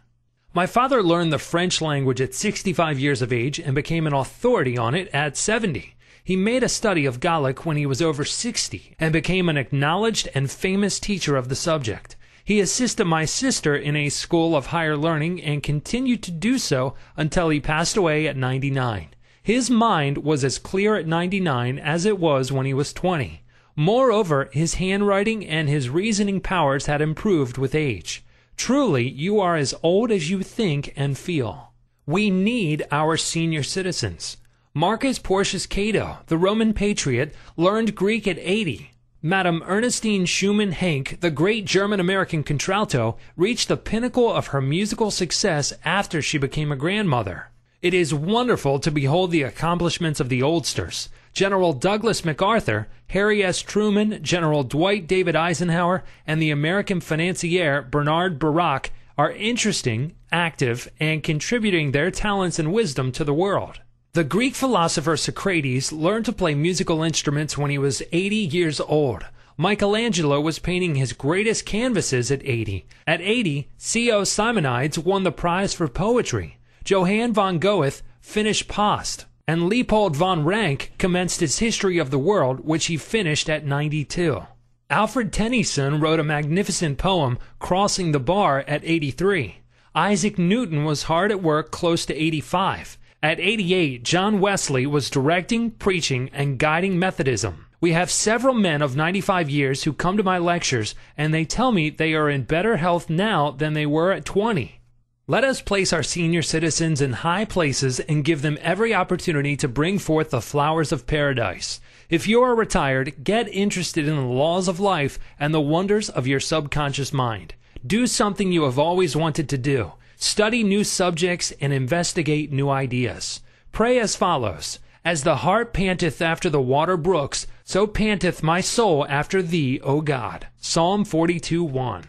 My 0.55 0.65
father 0.65 1.03
learned 1.03 1.31
the 1.31 1.37
French 1.37 1.81
language 1.81 2.19
at 2.19 2.33
65 2.33 2.97
years 2.97 3.21
of 3.21 3.31
age 3.31 3.59
and 3.59 3.75
became 3.75 4.07
an 4.07 4.13
authority 4.13 4.75
on 4.75 4.95
it 4.95 5.07
at 5.13 5.37
70. 5.37 5.93
He 6.23 6.35
made 6.35 6.63
a 6.63 6.67
study 6.67 7.05
of 7.05 7.19
Gaelic 7.19 7.63
when 7.63 7.77
he 7.77 7.85
was 7.85 8.01
over 8.01 8.25
60 8.25 8.95
and 8.97 9.13
became 9.13 9.49
an 9.49 9.57
acknowledged 9.57 10.29
and 10.33 10.49
famous 10.49 10.99
teacher 10.99 11.37
of 11.37 11.47
the 11.47 11.55
subject. 11.55 12.15
He 12.45 12.59
assisted 12.59 13.05
my 13.05 13.25
sister 13.25 13.75
in 13.75 13.95
a 13.95 14.09
school 14.09 14.55
of 14.55 14.67
higher 14.67 14.95
learning 14.95 15.41
and 15.41 15.63
continued 15.63 16.21
to 16.23 16.31
do 16.31 16.59
so 16.59 16.93
until 17.17 17.49
he 17.49 17.59
passed 17.59 17.97
away 17.97 18.27
at 18.27 18.37
99. 18.37 19.07
His 19.41 19.71
mind 19.71 20.19
was 20.19 20.43
as 20.43 20.59
clear 20.59 20.95
at 20.95 21.07
99 21.07 21.79
as 21.79 22.05
it 22.05 22.19
was 22.19 22.51
when 22.51 22.67
he 22.67 22.73
was 22.73 22.93
20. 22.93 23.41
Moreover, 23.75 24.49
his 24.53 24.75
handwriting 24.75 25.43
and 25.43 25.67
his 25.67 25.89
reasoning 25.89 26.39
powers 26.39 26.85
had 26.85 27.01
improved 27.01 27.57
with 27.57 27.73
age. 27.73 28.23
Truly, 28.55 29.09
you 29.09 29.39
are 29.39 29.55
as 29.55 29.73
old 29.81 30.11
as 30.11 30.29
you 30.29 30.43
think 30.43 30.93
and 30.95 31.17
feel. 31.17 31.73
We 32.05 32.29
need 32.29 32.85
our 32.91 33.17
senior 33.17 33.63
citizens. 33.63 34.37
Marcus 34.73 35.17
Porcius 35.17 35.65
Cato, 35.65 36.19
the 36.27 36.37
Roman 36.37 36.73
patriot, 36.73 37.33
learned 37.57 37.95
Greek 37.95 38.27
at 38.27 38.37
80. 38.37 38.91
Madame 39.21 39.63
Ernestine 39.65 40.25
Schumann 40.25 40.73
Heink, 40.73 41.19
the 41.19 41.31
great 41.31 41.65
German 41.65 41.99
American 41.99 42.43
contralto, 42.43 43.17
reached 43.35 43.67
the 43.67 43.77
pinnacle 43.77 44.31
of 44.31 44.47
her 44.47 44.61
musical 44.61 45.09
success 45.09 45.73
after 45.83 46.21
she 46.21 46.37
became 46.37 46.71
a 46.71 46.75
grandmother. 46.75 47.49
It 47.81 47.93
is 47.93 48.13
wonderful 48.13 48.79
to 48.79 48.91
behold 48.91 49.31
the 49.31 49.43
accomplishments 49.43 50.19
of 50.19 50.29
the 50.29 50.41
oldsters. 50.41 51.09
General 51.33 51.73
Douglas 51.73 52.23
MacArthur, 52.23 52.87
Harry 53.07 53.43
S. 53.43 53.61
Truman, 53.61 54.23
General 54.23 54.63
Dwight 54.63 55.07
David 55.07 55.35
Eisenhower, 55.35 56.03
and 56.25 56.41
the 56.41 56.51
American 56.51 57.01
financier 57.01 57.81
Bernard 57.81 58.39
Baruch 58.39 58.91
are 59.17 59.31
interesting, 59.31 60.15
active, 60.31 60.89
and 60.99 61.23
contributing 61.23 61.91
their 61.91 62.11
talents 62.11 62.59
and 62.59 62.73
wisdom 62.73 63.11
to 63.13 63.23
the 63.23 63.33
world. 63.33 63.79
The 64.15 64.23
Greek 64.23 64.55
philosopher 64.55 65.17
Socrates 65.17 65.91
learned 65.91 66.23
to 66.23 66.31
play 66.31 66.55
musical 66.55 67.03
instruments 67.03 67.57
when 67.57 67.69
he 67.69 67.77
was 67.77 68.01
80 68.13 68.37
years 68.37 68.79
old. 68.79 69.25
Michelangelo 69.57 70.39
was 70.39 70.57
painting 70.57 70.95
his 70.95 71.11
greatest 71.11 71.65
canvases 71.65 72.31
at 72.31 72.41
80. 72.45 72.85
At 73.05 73.19
80, 73.19 73.67
C.O. 73.77 74.23
Simonides 74.23 74.97
won 74.97 75.23
the 75.23 75.33
prize 75.33 75.73
for 75.73 75.89
poetry. 75.89 76.59
Johann 76.85 77.33
von 77.33 77.59
Goethe 77.59 78.03
finished 78.21 78.71
Faust. 78.71 79.25
And 79.49 79.67
Leopold 79.67 80.15
von 80.15 80.45
Ranke 80.45 80.93
commenced 80.97 81.41
his 81.41 81.59
History 81.59 81.97
of 81.97 82.09
the 82.09 82.17
World, 82.17 82.61
which 82.61 82.85
he 82.85 82.95
finished 82.95 83.49
at 83.49 83.65
92. 83.65 84.47
Alfred 84.89 85.33
Tennyson 85.33 85.99
wrote 85.99 86.21
a 86.21 86.23
magnificent 86.23 86.97
poem, 86.97 87.37
Crossing 87.59 88.13
the 88.13 88.21
Bar, 88.21 88.63
at 88.65 88.79
83. 88.85 89.57
Isaac 89.93 90.39
Newton 90.39 90.85
was 90.85 91.03
hard 91.03 91.31
at 91.31 91.43
work 91.43 91.69
close 91.69 92.05
to 92.05 92.15
85. 92.15 92.97
At 93.25 93.39
88, 93.39 94.03
John 94.03 94.39
Wesley 94.39 94.85
was 94.85 95.09
directing, 95.09 95.71
preaching, 95.71 96.29
and 96.31 96.59
guiding 96.59 96.99
Methodism. 96.99 97.65
We 97.81 97.93
have 97.93 98.11
several 98.11 98.53
men 98.53 98.83
of 98.83 98.95
95 98.95 99.49
years 99.49 99.81
who 99.81 99.93
come 99.93 100.15
to 100.17 100.21
my 100.21 100.37
lectures 100.37 100.93
and 101.17 101.33
they 101.33 101.43
tell 101.43 101.71
me 101.71 101.89
they 101.89 102.13
are 102.13 102.29
in 102.29 102.43
better 102.43 102.77
health 102.77 103.09
now 103.09 103.49
than 103.49 103.73
they 103.73 103.87
were 103.87 104.11
at 104.11 104.25
20. 104.25 104.79
Let 105.25 105.43
us 105.43 105.59
place 105.59 105.91
our 105.91 106.03
senior 106.03 106.43
citizens 106.43 107.01
in 107.01 107.13
high 107.13 107.45
places 107.45 107.99
and 107.99 108.23
give 108.23 108.43
them 108.43 108.59
every 108.61 108.93
opportunity 108.93 109.57
to 109.57 109.67
bring 109.67 109.97
forth 109.97 110.29
the 110.29 110.39
flowers 110.39 110.91
of 110.91 111.07
paradise. 111.07 111.81
If 112.11 112.27
you 112.27 112.43
are 112.43 112.53
retired, 112.53 113.23
get 113.23 113.47
interested 113.47 114.07
in 114.07 114.17
the 114.17 114.21
laws 114.21 114.67
of 114.67 114.79
life 114.79 115.17
and 115.39 115.51
the 115.51 115.59
wonders 115.59 116.11
of 116.11 116.27
your 116.27 116.39
subconscious 116.39 117.11
mind. 117.11 117.55
Do 117.83 118.05
something 118.05 118.51
you 118.51 118.65
have 118.65 118.77
always 118.77 119.15
wanted 119.15 119.49
to 119.49 119.57
do. 119.57 119.93
Study 120.17 120.63
new 120.63 120.83
subjects 120.83 121.51
and 121.59 121.73
investigate 121.73 122.51
new 122.51 122.69
ideas. 122.69 123.41
Pray 123.71 123.99
as 123.99 124.15
follows 124.15 124.79
As 125.03 125.23
the 125.23 125.37
hart 125.37 125.73
panteth 125.73 126.21
after 126.21 126.49
the 126.49 126.61
water 126.61 126.95
brooks, 126.95 127.47
so 127.65 127.85
panteth 127.85 128.41
my 128.41 128.61
soul 128.61 129.05
after 129.09 129.41
thee, 129.41 129.79
O 129.81 129.99
God. 129.99 130.47
Psalm 130.57 131.03
42 131.03 131.63
1. 131.63 132.05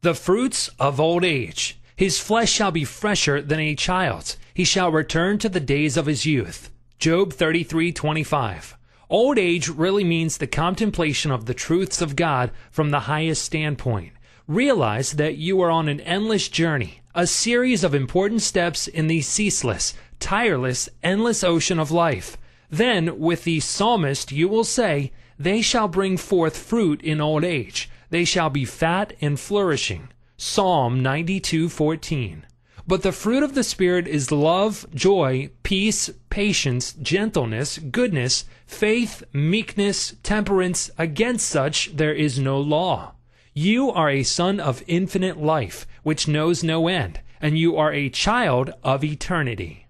The 0.00 0.14
fruits 0.14 0.68
of 0.78 0.98
old 0.98 1.24
age. 1.24 1.78
His 1.94 2.18
flesh 2.18 2.50
shall 2.50 2.70
be 2.70 2.84
fresher 2.84 3.42
than 3.42 3.60
a 3.60 3.74
child's. 3.74 4.38
He 4.54 4.64
shall 4.64 4.90
return 4.90 5.38
to 5.38 5.48
the 5.50 5.60
days 5.60 5.98
of 5.98 6.06
his 6.06 6.24
youth. 6.24 6.70
Job 6.98 7.34
33:25. 7.34 8.76
Old 9.10 9.38
age 9.38 9.68
really 9.68 10.04
means 10.04 10.38
the 10.38 10.46
contemplation 10.46 11.30
of 11.30 11.44
the 11.44 11.54
truths 11.54 12.00
of 12.00 12.16
God 12.16 12.50
from 12.70 12.90
the 12.90 13.00
highest 13.00 13.44
standpoint. 13.44 14.14
Realize 14.48 15.12
that 15.12 15.36
you 15.36 15.60
are 15.60 15.70
on 15.70 15.88
an 15.88 16.00
endless 16.00 16.48
journey 16.48 17.01
a 17.14 17.26
series 17.26 17.84
of 17.84 17.94
important 17.94 18.42
steps 18.42 18.88
in 18.88 19.06
the 19.06 19.20
ceaseless, 19.20 19.94
tireless, 20.18 20.88
endless 21.02 21.44
ocean 21.44 21.78
of 21.78 21.90
life. 21.90 22.38
Then, 22.70 23.18
with 23.18 23.44
the 23.44 23.60
psalmist, 23.60 24.32
you 24.32 24.48
will 24.48 24.64
say, 24.64 25.12
They 25.38 25.60
shall 25.60 25.88
bring 25.88 26.16
forth 26.16 26.56
fruit 26.56 27.02
in 27.02 27.20
old 27.20 27.44
age. 27.44 27.90
They 28.08 28.24
shall 28.24 28.50
be 28.50 28.64
fat 28.64 29.12
and 29.20 29.38
flourishing. 29.38 30.08
Psalm 30.36 31.02
92:14. 31.02 32.42
But 32.86 33.02
the 33.02 33.12
fruit 33.12 33.42
of 33.42 33.54
the 33.54 33.62
Spirit 33.62 34.08
is 34.08 34.32
love, 34.32 34.86
joy, 34.94 35.50
peace, 35.62 36.10
patience, 36.30 36.94
gentleness, 36.94 37.78
goodness, 37.78 38.44
faith, 38.66 39.22
meekness, 39.32 40.16
temperance. 40.22 40.90
Against 40.98 41.48
such 41.48 41.94
there 41.94 42.14
is 42.14 42.38
no 42.38 42.60
law. 42.60 43.12
You 43.54 43.90
are 43.90 44.08
a 44.08 44.22
son 44.22 44.60
of 44.60 44.82
infinite 44.86 45.36
life, 45.36 45.86
which 46.02 46.26
knows 46.26 46.64
no 46.64 46.88
end, 46.88 47.20
and 47.38 47.58
you 47.58 47.76
are 47.76 47.92
a 47.92 48.08
child 48.08 48.70
of 48.82 49.04
eternity. 49.04 49.81